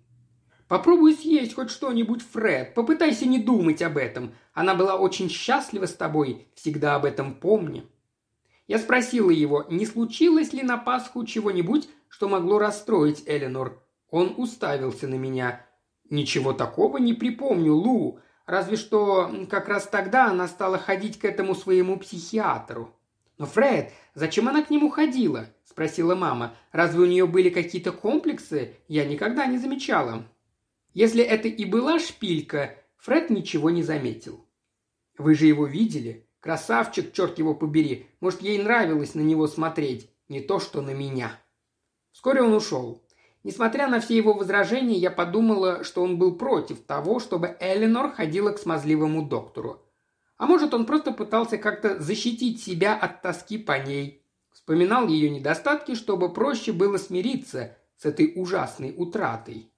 [0.69, 2.73] Попробуй съесть хоть что-нибудь, Фред.
[2.75, 4.34] Попытайся не думать об этом.
[4.53, 6.47] Она была очень счастлива с тобой.
[6.55, 7.86] Всегда об этом помни.
[8.71, 13.84] Я спросила его, не случилось ли на Пасху чего-нибудь, что могло расстроить Эленор.
[14.10, 15.65] Он уставился на меня.
[16.10, 18.21] «Ничего такого не припомню, Лу.
[18.45, 22.95] Разве что как раз тогда она стала ходить к этому своему психиатру».
[23.38, 26.55] «Но, Фред, зачем она к нему ходила?»– спросила мама.
[26.71, 28.77] «Разве у нее были какие-то комплексы?
[28.88, 30.23] Я никогда не замечала».
[30.93, 34.45] Если это и была шпилька, Фред ничего не заметил.
[35.17, 36.25] «Вы же его видели?
[36.41, 38.08] Красавчик, черт его побери.
[38.19, 40.10] Может, ей нравилось на него смотреть.
[40.27, 41.39] Не то, что на меня».
[42.12, 43.01] Вскоре он ушел.
[43.43, 48.51] Несмотря на все его возражения, я подумала, что он был против того, чтобы Эленор ходила
[48.51, 49.82] к смазливому доктору.
[50.38, 54.25] А может, он просто пытался как-то защитить себя от тоски по ней.
[54.51, 59.71] Вспоминал ее недостатки, чтобы проще было смириться с этой ужасной утратой.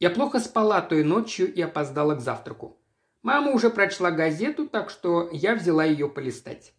[0.00, 2.78] Я плохо спала той ночью и опоздала к завтраку.
[3.24, 6.74] Мама уже прочла газету, так что я взяла ее полистать.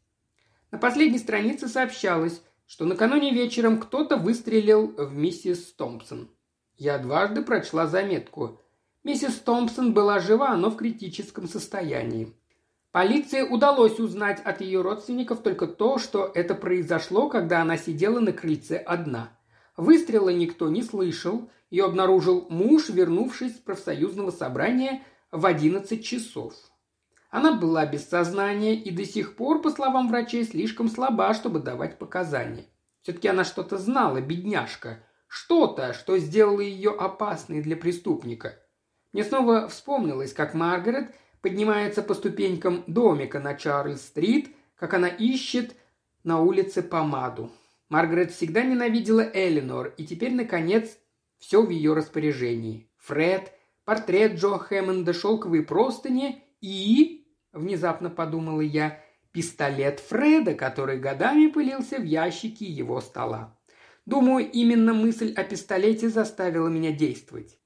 [0.70, 6.30] На последней странице сообщалось, что накануне вечером кто-то выстрелил в миссис Томпсон.
[6.78, 8.62] Я дважды прочла заметку.
[9.04, 12.32] Миссис Томпсон была жива, но в критическом состоянии.
[12.92, 18.34] Полиции удалось узнать от ее родственников только то, что это произошло, когда она сидела на
[18.34, 19.32] крыльце одна.
[19.78, 25.02] Выстрела никто не слышал, ее обнаружил муж, вернувшись с профсоюзного собрания
[25.36, 26.54] в 11 часов.
[27.30, 32.00] Она была без сознания и до сих пор, по словам врачей, слишком слаба, чтобы давать
[32.00, 32.66] показания.
[33.02, 35.04] Все-таки она что-то знала, бедняжка.
[35.28, 38.58] Что-то, что сделало ее опасной для преступника.
[39.12, 45.76] Мне снова вспомнилось, как Маргарет поднимается по ступенькам домика на Чарльз-стрит, как она ищет
[46.24, 47.52] на улице помаду.
[47.90, 50.98] Маргарет всегда ненавидела Элинор, и теперь, наконец,
[51.38, 52.90] все в ее распоряжении.
[52.98, 53.52] Фред,
[53.86, 59.00] портрет Джо Хэммонда, шелковые простыни и, внезапно подумала я,
[59.32, 63.58] пистолет Фреда, который годами пылился в ящике его стола.
[64.06, 67.60] Думаю, именно мысль о пистолете заставила меня действовать.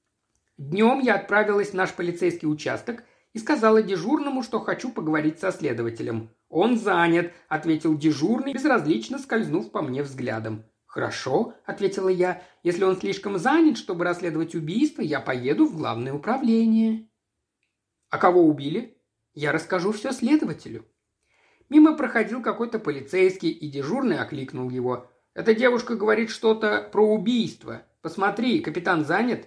[0.56, 6.30] Днем я отправилась в наш полицейский участок и сказала дежурному, что хочу поговорить со следователем.
[6.48, 10.64] «Он занят»,— ответил дежурный, безразлично скользнув по мне взглядом.
[10.90, 12.42] «Хорошо»,— ответила я.
[12.64, 17.08] «Если он слишком занят, чтобы расследовать убийство, я поеду в главное управление».
[18.08, 18.98] «А кого убили?»
[19.32, 20.84] «Я расскажу все следователю».
[21.68, 25.08] Мимо проходил какой-то полицейский, и дежурный окликнул его.
[25.32, 27.82] «Эта девушка говорит что-то про убийство.
[28.02, 29.46] Посмотри, капитан занят?»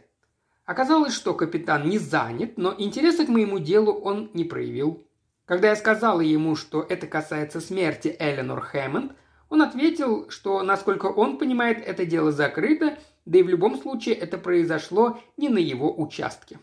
[0.64, 5.06] Оказалось, что капитан не занят, но интереса к моему делу он не проявил.
[5.44, 9.12] Когда я сказала ему, что это касается смерти Эленор Хэммонд,
[9.54, 14.40] он ответил, что, насколько он понимает, это дело закрыто, да и в любом случае это
[14.40, 16.58] произошло не на его участке.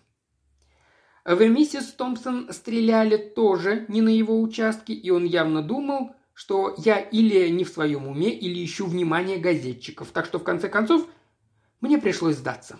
[1.24, 6.98] В миссис Томпсон стреляли тоже не на его участке, и он явно думал, что я
[6.98, 10.08] или не в своем уме, или ищу внимание газетчиков.
[10.08, 11.06] Так что, в конце концов,
[11.80, 12.76] мне пришлось сдаться.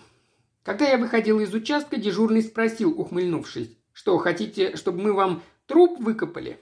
[0.64, 6.58] Когда я выходил из участка, дежурный спросил, ухмыльнувшись, что хотите, чтобы мы вам труп выкопали?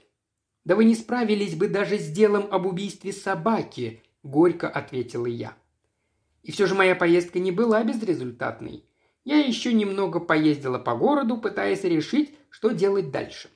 [0.65, 5.55] «Да вы не справились бы даже с делом об убийстве собаки»,– горько ответила я.
[6.43, 8.85] И все же моя поездка не была безрезультатной.
[9.23, 13.49] Я еще немного поездила по городу, пытаясь решить, что делать дальше.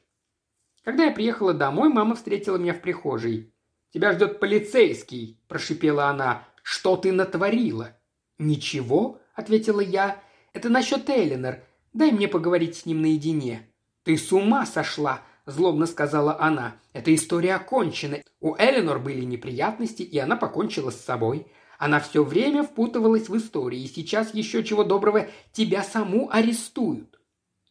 [0.84, 3.54] Когда я приехала домой, мама встретила меня в прихожей.
[3.92, 6.48] «Тебя ждет полицейский»,– прошипела она.
[6.62, 7.98] «Что ты натворила?»
[8.38, 10.22] «Ничего»,– ответила я.
[10.52, 11.64] «Это насчет Эллинор.
[11.94, 13.70] Дай мне поговорить с ним наедине».
[14.04, 16.76] «Ты с ума сошла!»– злобно сказала она.
[16.94, 18.20] «Эта история окончена.
[18.40, 21.48] У Эленор были неприятности, и она покончила с собой.
[21.78, 27.20] Она все время впутывалась в истории, и сейчас еще чего доброго тебя саму арестуют».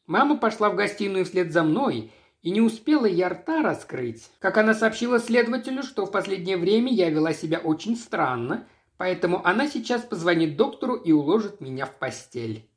[0.07, 2.11] Мама пошла в гостиную вслед за мной,
[2.43, 7.09] и не успела я рта раскрыть, как она сообщила следователю, что в последнее время я
[7.09, 12.69] вела себя очень странно, поэтому она сейчас позвонит доктору и уложит меня в постель.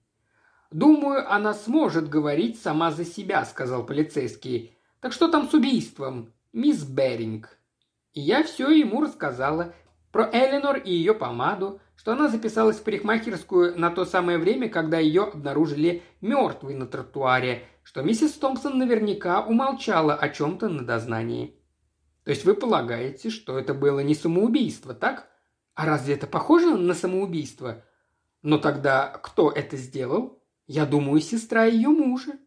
[0.71, 4.74] «Думаю, она сможет говорить сама за себя»,— сказал полицейский.
[5.05, 7.59] «Так что там с убийством, мисс Беринг?»
[8.13, 9.75] И я все ему рассказала.
[10.11, 14.97] Про Эленор и ее помаду, что она записалась в парикмахерскую на то самое время, когда
[14.97, 21.55] ее обнаружили мертвой на тротуаре, что миссис Томпсон наверняка умолчала о чем-то на дознании.
[22.23, 25.27] То есть вы полагаете, что это было не самоубийство, так?
[25.75, 27.85] А разве это похоже на самоубийство?
[28.41, 30.41] Но тогда кто это сделал?
[30.65, 32.39] Я думаю, сестра ее мужа.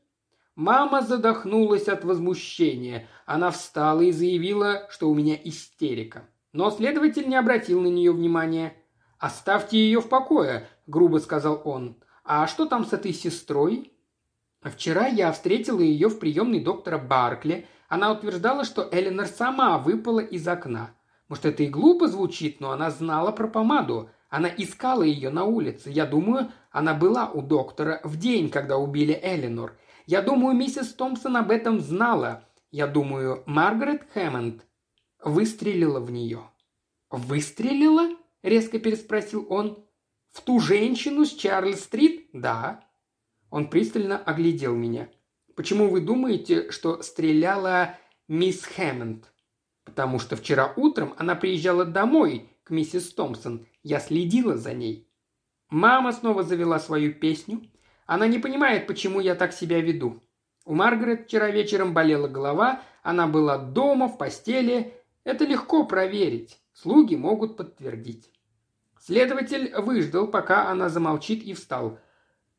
[0.59, 3.07] Мама задохнулась от возмущения.
[3.27, 6.25] Она встала и заявила, что у меня истерика.
[6.53, 8.75] Но следователь не обратил на нее внимания.
[9.21, 11.97] «Оставьте ее в покое»,– грубо сказал он.
[12.25, 13.93] «А что там с этой сестрой?»
[14.61, 17.69] «Вчера я встретила ее в приемной доктора Баркли.
[17.89, 20.91] Она утверждала, что Эленор сама выпала из окна.
[21.29, 24.11] Может, это и глупо звучит, но она знала про помаду.
[24.29, 25.89] Она искала ее на улице.
[25.91, 29.77] Я думаю, она была у доктора в день, когда убили Эленор.
[30.09, 32.43] Я думаю, миссис Томпсон об этом знала.
[32.71, 34.65] Я думаю, Маргарет Хэммонд
[35.23, 36.51] выстрелила в нее».
[37.11, 39.85] «Выстрелила?»– резко переспросил он.
[40.31, 42.89] «В ту женщину с Чарльз-стрит?» «Да».
[43.51, 45.11] Он пристально оглядел меня.
[45.55, 47.95] «Почему вы думаете, что стреляла
[48.29, 49.31] мисс Хэммонд?»
[49.85, 53.67] «Потому что вчера утром она приезжала домой к миссис Томпсон.
[53.83, 55.07] Я следила за ней».
[55.69, 57.61] Мама снова завела свою песню.
[58.09, 60.23] Она не понимает, почему я так себя веду.
[60.65, 64.95] У Маргарет вчера вечером болела голова, она была дома, в постели.
[65.25, 66.59] Это легко проверить.
[66.73, 68.31] Слуги могут подтвердить.
[68.99, 71.99] Следователь выждал, пока она замолчит и встал.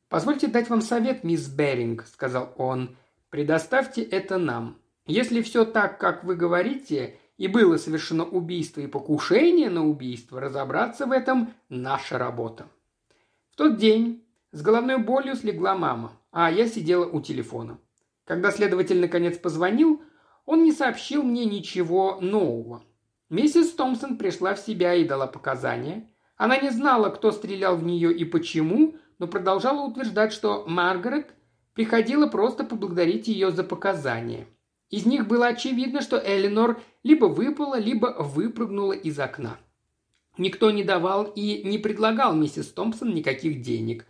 [0.08, 2.96] «Позвольте дать вам совет, мисс Беринг»,— сказал он.
[3.32, 4.78] «Предоставьте это нам.
[5.08, 11.08] Если все так, как вы говорите, и было совершено убийство и покушение на убийство, разобраться
[11.08, 12.68] в этом– наша работа».
[13.52, 17.80] В тот день с головной болью слегла мама, а я сидела у телефона.
[18.26, 20.02] Когда следователь наконец позвонил,
[20.46, 22.84] он не сообщил мне ничего нового.
[23.30, 26.10] Миссис Томпсон пришла в себя и дала показания.
[26.36, 31.34] Она не знала, кто стрелял в нее и почему, но продолжала утверждать, что Маргарет
[31.74, 34.48] приходила просто поблагодарить ее за показания.
[34.90, 39.58] Из них было очевидно, что Эленор либо выпала, либо выпрыгнула из окна.
[40.38, 44.06] Никто не давал и не предлагал миссис Томпсон никаких денег.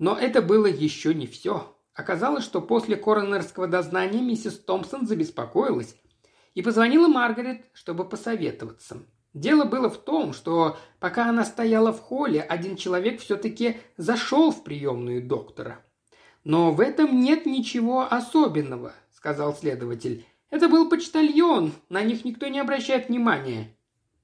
[0.00, 1.76] Но это было еще не все.
[1.92, 5.94] Оказалось, что после коронерского дознания миссис Томпсон забеспокоилась
[6.54, 9.02] и позвонила Маргарет, чтобы посоветоваться.
[9.34, 14.64] Дело было в том, что пока она стояла в холле, один человек все-таки зашел в
[14.64, 15.84] приемную доктора.
[16.44, 20.24] «Но в этом нет ничего особенного»,— сказал следователь.
[20.48, 23.76] «Это был почтальон, на них никто не обращает внимания».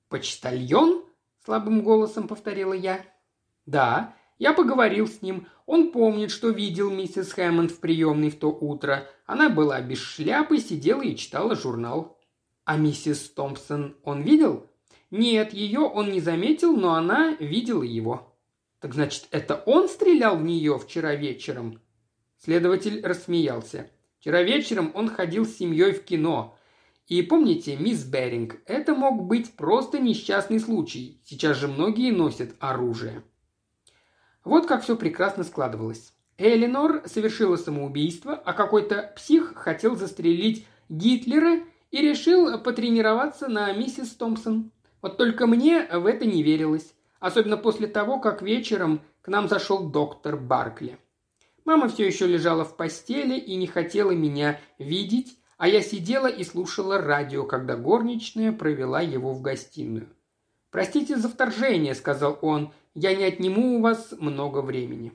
[0.09, 1.05] «Почтальон?»—
[1.45, 3.05] слабым голосом повторила я.
[3.67, 5.47] «Да, я поговорил с ним.
[5.67, 9.09] Он помнит, что видел миссис Хэммонд в приемной в то утро.
[9.27, 12.19] Она была без шляпы, сидела и читала журнал».
[12.65, 14.69] «А миссис Томпсон он видел?»
[15.11, 18.37] Нет, ее он не заметил, но она видела его.
[18.81, 21.81] Так значит, это он стрелял в нее вчера вечером?
[22.39, 23.91] Следователь рассмеялся.
[24.19, 26.59] Вчера вечером он ходил с семьей в кино.
[27.07, 31.21] И помните, мисс Беринг, это мог быть просто несчастный случай.
[31.25, 33.23] Сейчас же многие носят оружие.
[34.47, 36.13] Вот как все прекрасно складывалось.
[36.39, 44.71] Элинор совершила самоубийство, а какой-то псих хотел застрелить Гитлера и решил потренироваться на миссис Томпсон.
[45.03, 46.95] Вот только мне в это не верилось.
[47.19, 50.97] Особенно после того, как вечером к нам зашел доктор Баркли.
[51.65, 56.45] Мама все еще лежала в постели и не хотела меня видеть, а я сидела и
[56.45, 60.09] слушала радио, когда горничная провела его в гостиную.
[60.71, 65.13] «Простите за вторжение»,— сказал он,— «я не отниму у вас много времени».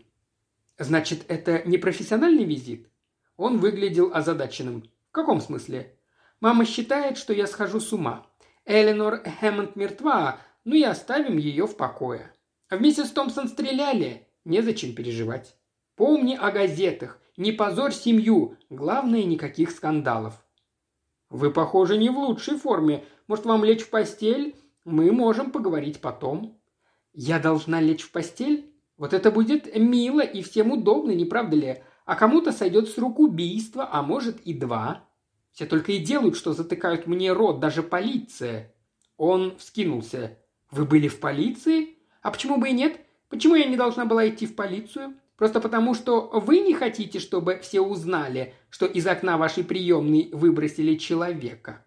[0.77, 2.88] «Значит, это не профессиональный визит?»
[3.36, 4.84] Он выглядел озадаченным.
[5.09, 5.97] «В каком смысле?»
[6.39, 8.25] «Мама считает, что я схожу с ума.
[8.65, 12.32] Эленор Хэммонд мертва, ну и оставим ее в покое.
[12.69, 15.55] А в миссис Томпсон стреляли, незачем переживать.
[15.95, 20.45] Помни о газетах, не позорь семью, главное, никаких скандалов.
[21.32, 23.05] «Вы, похоже, не в лучшей форме.
[23.27, 24.55] Может, вам лечь в постель?
[24.86, 26.61] Мы можем поговорить потом».
[27.14, 28.74] «Я должна лечь в постель?
[28.97, 31.84] Вот это будет мило и всем удобно, не правда ли?
[32.05, 35.07] А кому-то сойдет с рук убийство, а может и два.
[35.51, 38.74] Все только и делают, что затыкают мне рот, даже полиция».
[39.18, 40.38] Он вскинулся.
[40.72, 41.97] «Вы были в полиции?
[42.22, 42.99] А почему бы и нет?
[43.30, 45.16] Почему я не должна была идти в полицию?
[45.36, 50.95] Просто потому, что вы не хотите, чтобы все узнали, что из окна вашей приемной выбросили
[50.95, 51.86] человека».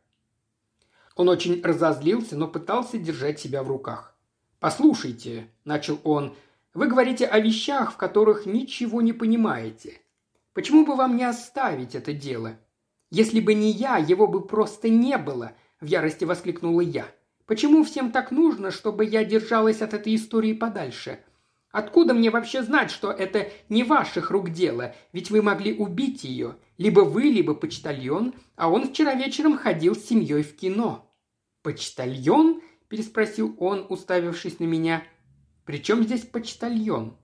[1.17, 4.14] Он очень разозлился, но пытался держать себя в руках.
[4.65, 6.35] «Послушайте»,– начал он,–
[6.73, 10.01] «вы говорите о вещах, в которых ничего не понимаете.
[10.55, 12.57] Почему бы вам не оставить это дело?
[13.11, 15.53] Если бы не я, его бы просто не было»,–
[15.83, 17.05] в ярости воскликнула я.
[17.45, 21.21] «Почему всем так нужно, чтобы я держалась от этой истории подальше?
[21.71, 24.95] Откуда мне вообще знать, что это не ваших рук дело?
[25.13, 26.57] Ведь вы могли убить ее.
[26.79, 31.07] Либо вы, либо почтальон, а он вчера вечером ходил с семьей в кино».
[31.63, 32.63] «Почтальон?»–
[32.95, 35.03] переспросил он, уставившись на меня.
[35.65, 37.17] «При чем здесь почтальон?»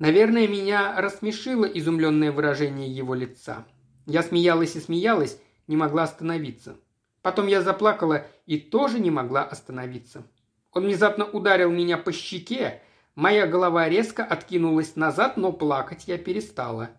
[0.00, 3.64] Наверное, меня рассмешило изумленное выражение его лица.
[4.04, 5.38] Я смеялась и смеялась,
[5.68, 6.76] не могла остановиться.
[7.22, 10.26] Потом я заплакала и тоже не могла остановиться.
[10.72, 12.82] Он внезапно ударил меня по щеке,
[13.14, 16.90] Моя голова резко откинулась назад, но плакать я перестала.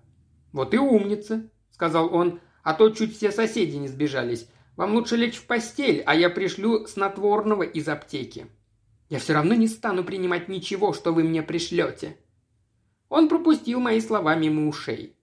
[0.51, 4.49] «Вот и умница»,— сказал он,— «а то чуть все соседи не сбежались.
[4.77, 8.45] Вам лучше лечь в постель, а я пришлю снотворного из аптеки.
[9.09, 12.17] Я все равно не стану принимать ничего, что вы мне пришлете».
[13.09, 15.17] Он пропустил мои слова мимо ушей.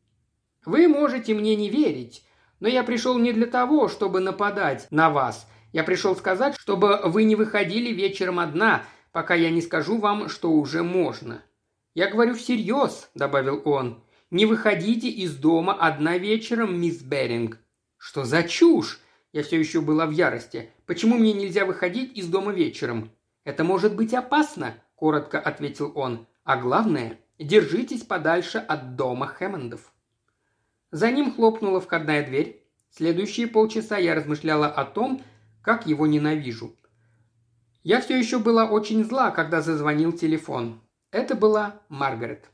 [0.66, 2.24] «Вы можете мне не верить,
[2.58, 5.46] но я пришел не для того, чтобы нападать на вас.
[5.72, 10.50] Я пришел сказать, чтобы вы не выходили вечером одна, пока я не скажу вам, что
[10.50, 11.42] уже можно.
[11.94, 14.02] Я говорю всерьез, добавил он.
[14.30, 17.58] Не выходите из дома одна вечером, мисс Беринг.
[17.98, 19.00] Что за чушь?
[19.34, 20.70] Я все еще была в ярости.
[20.86, 23.10] Почему мне нельзя выходить из дома вечером?
[23.42, 26.28] Это может быть опасно, коротко ответил он.
[26.44, 29.92] А главное, держитесь подальше от дома Хэммондов.
[30.92, 32.64] За ним хлопнула входная дверь.
[32.90, 35.20] Следующие полчаса я размышляла о том,
[35.62, 36.76] как его ненавижу.
[37.82, 40.80] Я все еще была очень зла, когда зазвонил телефон.
[41.10, 42.44] Это была Маргарет.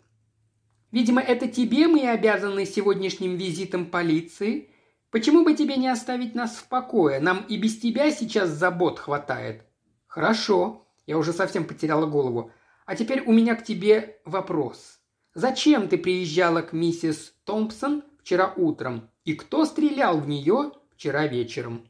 [0.93, 4.70] «Видимо, это тебе мы и обязаны сегодняшним визитом полиции.
[5.11, 7.19] Почему бы тебе не оставить нас в покое?
[7.19, 9.65] Нам и без тебя сейчас забот хватает».
[10.07, 10.87] «Хорошо».
[11.07, 12.53] Я уже совсем потеряла голову.
[12.87, 15.01] «А теперь у меня к тебе вопрос.
[15.35, 19.11] Зачем ты приезжала к миссис Томпсон вчера утром?
[19.25, 21.89] И кто стрелял в нее вчера вечером?»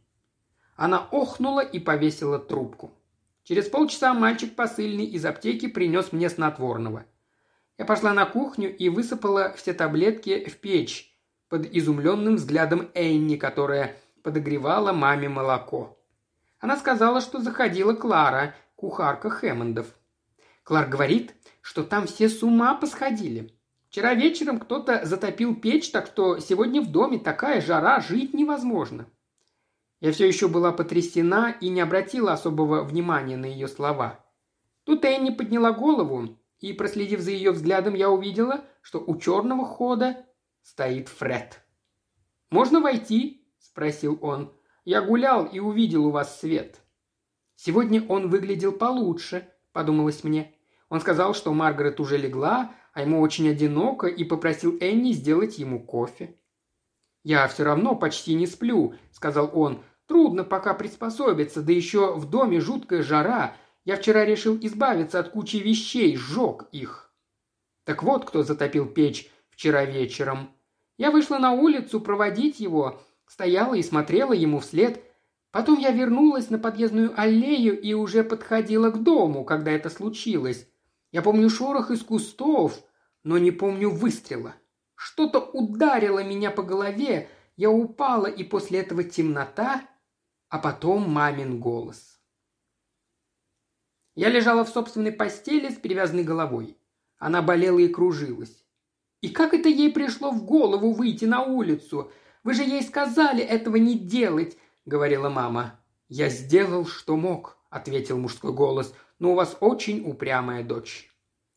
[0.76, 2.92] Она охнула и повесила трубку.
[3.44, 7.04] Через полчаса мальчик посыльный из аптеки принес мне снотворного.
[7.76, 11.09] Я пошла на кухню и высыпала все таблетки в печь
[11.50, 15.98] под изумленным взглядом Энни, которая подогревала маме молоко.
[16.60, 19.88] Она сказала, что заходила Клара, кухарка Хэммондов.
[20.62, 23.52] Клар говорит, что там все с ума посходили.
[23.88, 29.06] Вчера вечером кто-то затопил печь, так что сегодня в доме такая жара, жить невозможно.
[30.00, 34.24] Я все еще была потрясена и не обратила особого внимания на ее слова.
[34.84, 40.24] Тут Энни подняла голову, и, проследив за ее взглядом, я увидела, что у черного хода
[40.62, 41.60] стоит Фред.
[42.50, 44.52] «Можно войти?»– спросил он.
[44.84, 46.80] «Я гулял и увидел у вас свет».
[47.56, 50.54] «Сегодня он выглядел получше»,– подумалось мне.
[50.88, 55.84] Он сказал, что Маргарет уже легла, а ему очень одиноко, и попросил Энни сделать ему
[55.84, 56.36] кофе.
[57.22, 62.58] «Я все равно почти не сплю»,– сказал он, Трудно пока приспособиться, да еще в доме
[62.58, 63.56] жуткая жара.
[63.84, 67.14] Я вчера решил избавиться от кучи вещей, сжег их.
[67.84, 69.30] Так вот, кто затопил печь
[69.60, 70.56] вчера вечером.
[70.96, 75.04] Я вышла на улицу проводить его, стояла и смотрела ему вслед.
[75.50, 80.66] Потом я вернулась на подъездную аллею и уже подходила к дому, когда это случилось.
[81.12, 82.82] Я помню шорох из кустов,
[83.22, 84.54] но не помню выстрела.
[84.94, 89.82] Что-то ударило меня по голове, я упала, и после этого темнота
[90.48, 92.18] а потом мамин голос.
[94.14, 96.78] Я лежала в собственной постели с перевязанной головой.
[97.18, 98.59] Она болела и кружилась.
[99.20, 102.10] И как это ей пришло в голову выйти на улицу?
[102.42, 104.56] Вы же ей сказали этого не делать,
[104.86, 105.80] говорила мама.
[106.08, 111.10] Я сделал, что мог, ответил мужской голос, но у вас очень упрямая дочь.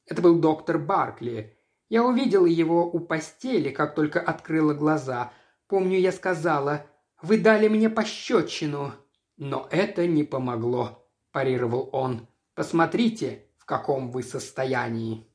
[0.05, 1.57] Это был доктор Баркли.
[1.89, 5.31] Я увидела его у постели, как только открыла глаза.
[5.67, 6.85] Помню, я сказала,
[7.23, 8.93] вы дали мне пощечину».
[9.37, 12.27] «Но это не помогло»,– парировал он.
[12.53, 15.25] «Посмотрите, в каком вы состоянии».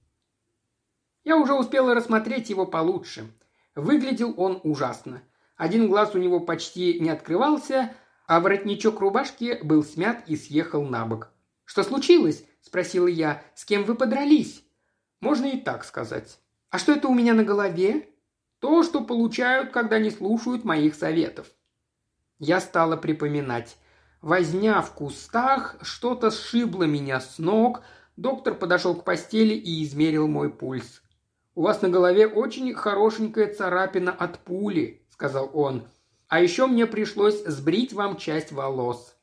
[1.24, 3.30] Я уже успела рассмотреть его получше.
[3.74, 5.22] Выглядел он ужасно.
[5.56, 7.94] Один глаз у него почти не открывался,
[8.26, 11.30] а воротничок рубашки был смят и съехал на бок.
[11.64, 13.42] «Что случилось?»– спросила я.
[13.54, 14.64] «С кем вы подрались?»
[15.20, 16.38] «Можно и так сказать».
[16.70, 18.08] «А что это у меня на голове?»
[18.60, 21.46] «То, что получают, когда не слушают моих советов».
[22.38, 23.76] Я стала припоминать.
[24.20, 27.82] Возня в кустах, что-то сшибло меня с ног,
[28.16, 31.02] доктор подошел к постели и измерил мой пульс.
[31.58, 35.88] «У вас на голове очень хорошенькая царапина от пули»,— сказал он.
[36.28, 39.16] «А еще мне пришлось сбрить вам часть волос».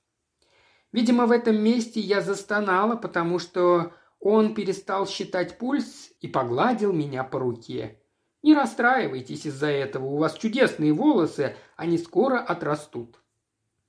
[0.91, 7.23] Видимо, в этом месте я застонала, потому что он перестал считать пульс и погладил меня
[7.23, 8.01] по руке.
[8.43, 13.17] Не расстраивайтесь из-за этого, у вас чудесные волосы, они скоро отрастут.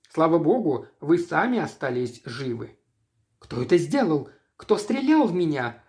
[0.08, 2.78] Слава богу, вы сами остались живы.
[3.40, 4.30] Кто это сделал?
[4.56, 5.82] Кто стрелял в меня?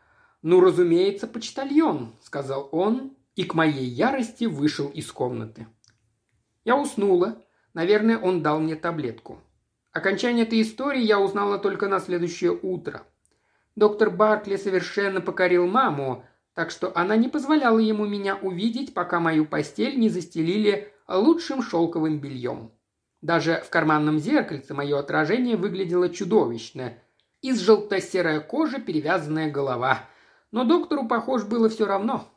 [0.49, 5.67] Ну, разумеется, почтальон, сказал он, и к моей ярости вышел из комнаты.
[6.63, 7.43] Я уснула.
[7.73, 9.41] Наверное, он дал мне таблетку.
[9.91, 13.03] Окончание этой истории я узнала только на следующее утро.
[13.75, 16.23] Доктор Баркли совершенно покорил маму,
[16.53, 22.21] так что она не позволяла ему меня увидеть, пока мою постель не застелили лучшим шелковым
[22.21, 22.71] бельем.
[23.21, 26.93] Даже в карманном зеркальце мое отражение выглядело чудовищно.
[27.41, 30.07] Из желто-серая кожа перевязанная голова.
[30.51, 32.27] Но доктору, похож, было все равно.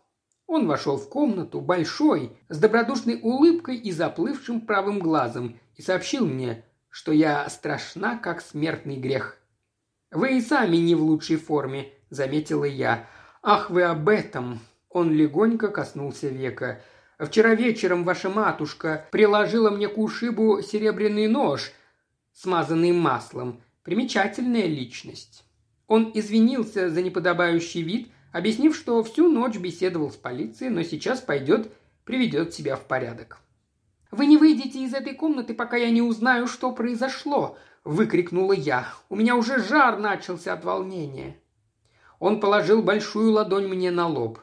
[0.47, 6.65] Он вошел в комнату, большой, с добродушной улыбкой и заплывшим правым глазом, и сообщил мне,
[6.89, 9.37] что я страшна, как смертный грех.
[10.11, 13.07] «Вы и сами не в лучшей форме»,— заметила я.
[13.43, 16.83] «Ах, вы об этом!» Он легонько коснулся века.
[17.19, 21.71] Вчера вечером ваша матушка приложила мне к ушибу серебряный нож,
[22.33, 23.63] смазанный маслом.
[23.85, 25.45] Примечательная личность.
[25.91, 31.73] Он извинился за неподобающий вид, объяснив, что всю ночь беседовал с полицией, но сейчас пойдет,
[32.05, 33.39] приведет себя в порядок.
[34.13, 38.87] «Вы не выйдете из этой комнаты, пока я не узнаю, что произошло!»– выкрикнула я.
[39.09, 41.37] «У меня уже жар начался от волнения!»
[42.21, 44.39] Он положил большую ладонь мне на лоб.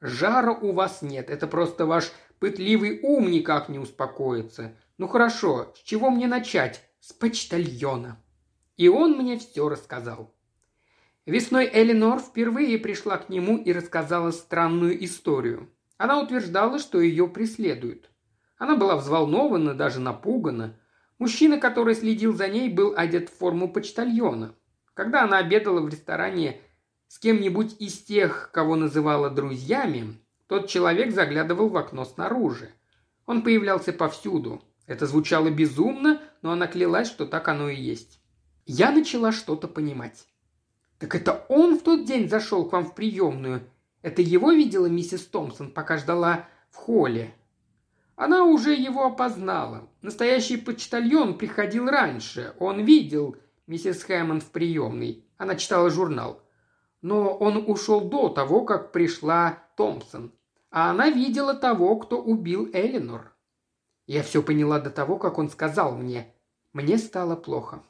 [0.00, 4.74] Жара у вас нет, это просто ваш пытливый ум никак не успокоится.
[4.96, 6.82] Ну хорошо, с чего мне начать?
[6.98, 8.20] С почтальона.
[8.76, 10.34] И он мне все рассказал.
[11.28, 15.68] Весной Эленор впервые пришла к нему и рассказала странную историю.
[15.98, 18.10] Она утверждала, что ее преследуют.
[18.56, 20.80] Она была взволнована, даже напугана.
[21.18, 24.54] Мужчина, который следил за ней, был одет в форму почтальона.
[24.94, 26.62] Когда она обедала в ресторане
[27.08, 32.70] с кем-нибудь из тех, кого называла друзьями, тот человек заглядывал в окно снаружи.
[33.26, 34.62] Он появлялся повсюду.
[34.86, 38.18] Это звучало безумно, но она клялась, что так оно и есть.
[38.64, 40.26] Я начала что-то понимать.
[40.98, 43.62] «Так это он в тот день зашел к вам в приемную?
[44.02, 47.34] Это его видела миссис Томпсон, пока ждала в холле?»
[48.18, 49.88] Она уже его опознала.
[50.02, 52.52] Настоящий почтальон приходил раньше.
[52.58, 53.36] Он видел
[53.68, 55.24] миссис Хэммонд в приемной.
[55.36, 56.42] Она читала журнал.
[57.00, 60.32] Но он ушел до того, как пришла Томпсон.
[60.70, 63.32] А она видела того, кто убил Элинор.
[64.08, 66.34] Я все поняла до того, как он сказал мне.
[66.72, 67.84] Мне стало плохо.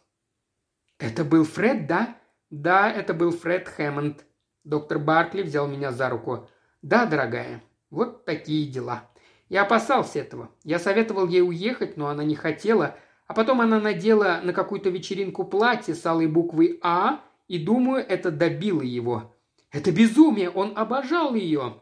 [0.98, 2.18] «Это был Фред, да?»
[2.50, 4.24] «Да, это был Фред Хэммонд».
[4.64, 6.48] Доктор Баркли взял меня за руку.
[6.82, 9.08] «Да, дорогая, вот такие дела.
[9.48, 10.50] Я опасался этого.
[10.64, 12.96] Я советовал ей уехать, но она не хотела.
[13.26, 18.30] А потом она надела на какую-то вечеринку платье с алой буквой «А», и думаю, это
[18.30, 19.34] добило его.
[19.70, 21.80] Это безумие, он обожал ее.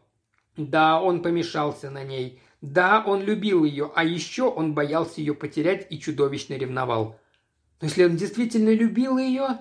[0.57, 2.41] Да, он помешался на ней.
[2.61, 7.19] Да, он любил ее, а еще он боялся ее потерять и чудовищно ревновал.
[7.81, 9.59] Но если он действительно любил ее,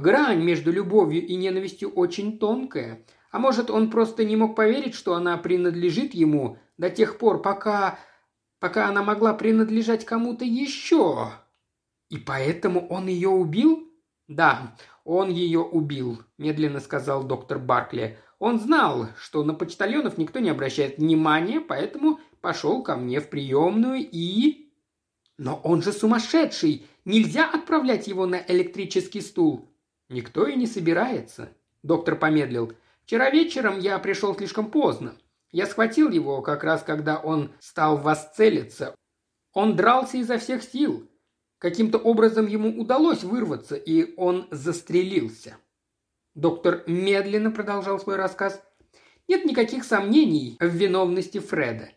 [0.00, 3.04] грань между любовью и ненавистью очень тонкая.
[3.30, 7.98] А может, он просто не мог поверить, что она принадлежит ему до тех пор, пока...
[8.60, 11.32] пока она могла принадлежать кому-то еще.
[12.08, 13.92] И поэтому он ее убил?
[14.28, 18.18] Да, он ее убил, медленно сказал доктор Баркли.
[18.38, 24.06] Он знал, что на почтальонов никто не обращает внимания, поэтому пошел ко мне в приемную
[24.10, 24.72] и...
[25.38, 26.86] Но он же сумасшедший!
[27.04, 29.70] Нельзя отправлять его на электрический стул.
[30.08, 31.50] Никто и не собирается.
[31.82, 32.72] Доктор помедлил.
[33.04, 35.14] Вчера вечером я пришел слишком поздно.
[35.50, 38.94] Я схватил его как раз, когда он стал вас целиться.
[39.52, 41.08] Он дрался изо всех сил.
[41.58, 45.56] Каким-то образом ему удалось вырваться, и он застрелился.
[46.34, 48.62] Доктор медленно продолжал свой рассказ.
[49.26, 51.88] Нет никаких сомнений в виновности Фреда.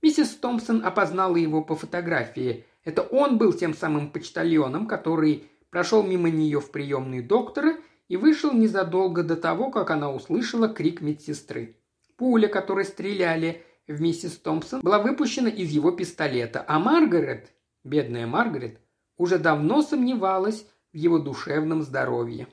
[0.00, 2.64] Миссис Томпсон опознала его по фотографии.
[2.84, 7.76] Это он был тем самым почтальоном, который прошел мимо нее в приемную доктора
[8.08, 11.76] и вышел незадолго до того, как она услышала крик медсестры.
[12.16, 17.52] Пуля, которой стреляли, в миссис Томпсон была выпущена из его пистолета, а Маргарет,
[17.84, 18.80] бедная Маргарет,
[19.16, 22.48] уже давно сомневалась в его душевном здоровье.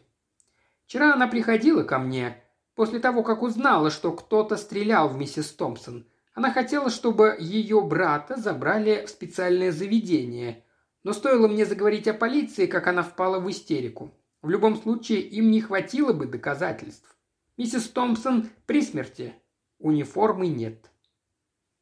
[0.86, 2.42] Вчера она приходила ко мне,
[2.76, 6.06] после того, как узнала, что кто-то стрелял в миссис Томпсон.
[6.34, 10.65] Она хотела, чтобы ее брата забрали в специальное заведение,
[11.06, 14.12] но стоило мне заговорить о полиции, как она впала в истерику.
[14.42, 17.16] В любом случае, им не хватило бы доказательств.
[17.58, 19.36] Миссис Томпсон при смерти.
[19.78, 20.90] Униформы нет.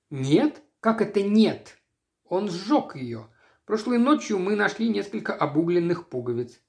[0.10, 0.62] Нет?
[0.82, 1.78] Как это нет?
[2.26, 3.30] Он сжег ее.
[3.66, 6.60] Прошлой ночью мы нашли несколько обугленных пуговиц.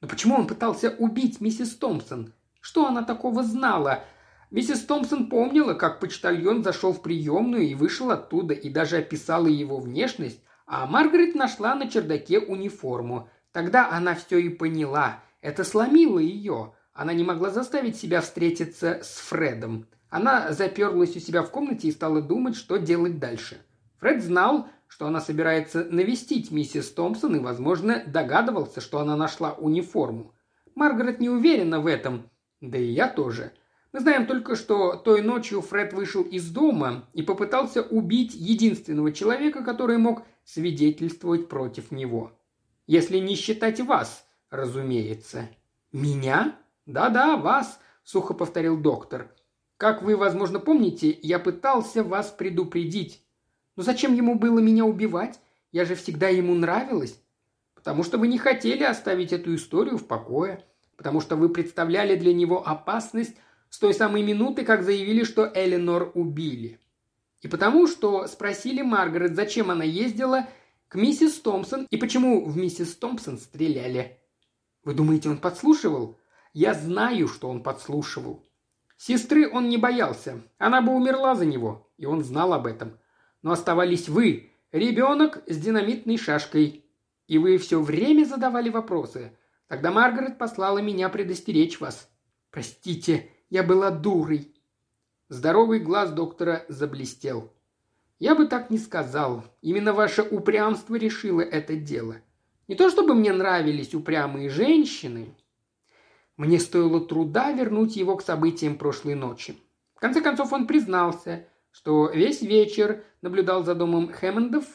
[0.00, 2.34] Но почему он пытался убить миссис Томпсон?
[2.60, 4.02] Что она такого знала?
[4.50, 9.78] Миссис Томпсон помнила, как почтальон зашел в приемную и вышел оттуда, и даже описала его
[9.78, 13.28] внешность, а Маргарет нашла на чердаке униформу.
[13.52, 15.22] Тогда она все и поняла.
[15.40, 16.74] Это сломило ее.
[16.92, 19.86] Она не могла заставить себя встретиться с Фредом.
[20.10, 23.60] Она заперлась у себя в комнате и стала думать, что делать дальше.
[23.98, 30.34] Фред знал, что она собирается навестить миссис Томпсон и, возможно, догадывался, что она нашла униформу.
[30.74, 32.28] Маргарет не уверена в этом,
[32.60, 33.52] да и я тоже.
[33.92, 39.62] Мы знаем только, что той ночью Фред вышел из дома и попытался убить единственного человека,
[39.62, 42.32] который мог свидетельствовать против него.
[42.86, 45.48] Если не считать вас, разумеется.
[45.92, 46.58] Меня?
[46.86, 49.34] Да-да, вас, сухо повторил доктор.
[49.76, 53.24] Как вы, возможно, помните, я пытался вас предупредить.
[53.76, 55.40] Но зачем ему было меня убивать?
[55.70, 57.18] Я же всегда ему нравилась.
[57.74, 60.64] Потому что вы не хотели оставить эту историю в покое.
[60.96, 63.36] Потому что вы представляли для него опасность
[63.70, 66.78] с той самой минуты, как заявили, что Эленор убили.
[67.42, 70.46] И потому что спросили Маргарет, зачем она ездила
[70.88, 74.20] к миссис Томпсон и почему в миссис Томпсон стреляли.
[74.84, 76.18] Вы думаете, он подслушивал?
[76.52, 78.44] Я знаю, что он подслушивал.
[78.96, 80.40] Сестры он не боялся.
[80.58, 82.98] Она бы умерла за него, и он знал об этом.
[83.42, 86.84] Но оставались вы, ребенок с динамитной шашкой.
[87.26, 89.36] И вы все время задавали вопросы.
[89.66, 92.08] Тогда Маргарет послала меня предостеречь вас.
[92.50, 94.54] Простите, я была дурой.
[95.32, 97.50] Здоровый глаз доктора заблестел.
[98.18, 99.42] Я бы так не сказал.
[99.62, 102.16] Именно ваше упрямство решило это дело.
[102.68, 105.34] Не то чтобы мне нравились упрямые женщины,
[106.36, 109.56] мне стоило труда вернуть его к событиям прошлой ночи.
[109.94, 114.66] В конце концов он признался, что весь вечер наблюдал за домом Хэммондов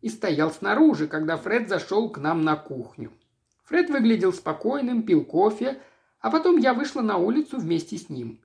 [0.00, 3.12] и стоял снаружи, когда Фред зашел к нам на кухню.
[3.64, 5.78] Фред выглядел спокойным, пил кофе,
[6.20, 8.40] а потом я вышла на улицу вместе с ним.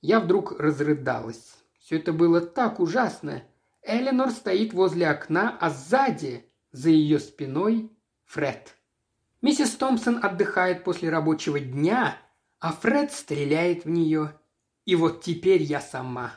[0.00, 1.56] Я вдруг разрыдалась.
[1.80, 3.42] Все это было так ужасно.
[3.82, 7.90] Эленор стоит возле окна, а сзади, за ее спиной,
[8.26, 8.76] Фред.
[9.40, 12.16] Миссис Томпсон отдыхает после рабочего дня,
[12.60, 14.34] а Фред стреляет в нее.
[14.84, 16.32] И вот теперь я сама.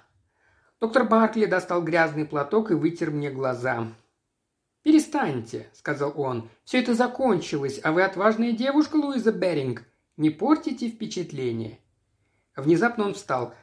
[0.79, 3.87] Доктор Баркли достал грязный платок и вытер мне глаза.
[4.83, 6.49] «Перестаньте»,— сказал он.
[6.63, 9.83] «Все это закончилось, а вы отважная девушка, Луиза Беринг.
[10.17, 11.79] Не портите впечатление».
[12.55, 13.53] Внезапно он встал.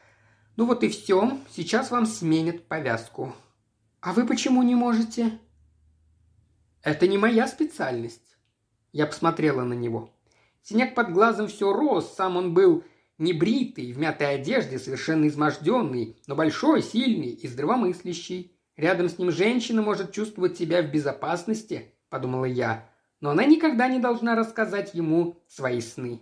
[0.57, 1.39] «Ну вот и все.
[1.51, 3.35] Сейчас вам сменят повязку».
[4.01, 5.39] «А вы почему не можете?»
[6.83, 8.37] «Это не моя специальность.
[8.93, 10.11] Я посмотрела на него.
[10.63, 12.85] Синяк под глазом все рос, сам он был
[13.19, 18.53] небритый, в мятой одежде, совершенно изможденный, но большой, сильный и здравомыслящий.
[18.77, 22.89] Рядом с ним женщина может чувствовать себя в безопасности, подумала я,
[23.21, 26.21] но она никогда не должна рассказать ему свои сны.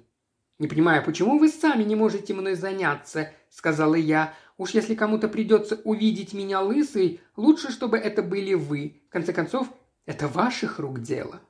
[0.58, 4.34] «Не понимаю, почему вы сами не можете мной заняться?»– сказала я.
[4.56, 9.02] «Уж если кому-то придется увидеть меня лысой, лучше, чтобы это были вы.
[9.08, 9.68] В конце концов,
[10.06, 11.40] это ваших рук дело».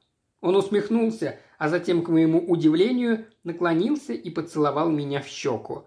[0.40, 5.86] Он усмехнулся, а затем, к моему удивлению, наклонился и поцеловал меня в щеку.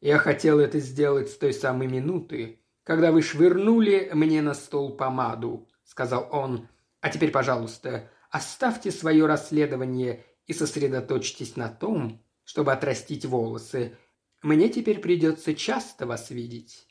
[0.00, 5.68] Я хотел это сделать с той самой минуты, когда вы швырнули мне на стол помаду,
[5.84, 6.68] сказал он.
[7.00, 13.98] А теперь, пожалуйста, оставьте свое расследование и сосредоточьтесь на том, чтобы отрастить волосы.
[14.42, 16.86] Мне теперь придется часто вас видеть.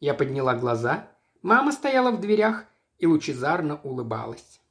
[0.00, 1.10] Я подняла глаза.
[1.42, 2.64] Мама стояла в дверях
[2.98, 4.61] и лучезарно улыбалась.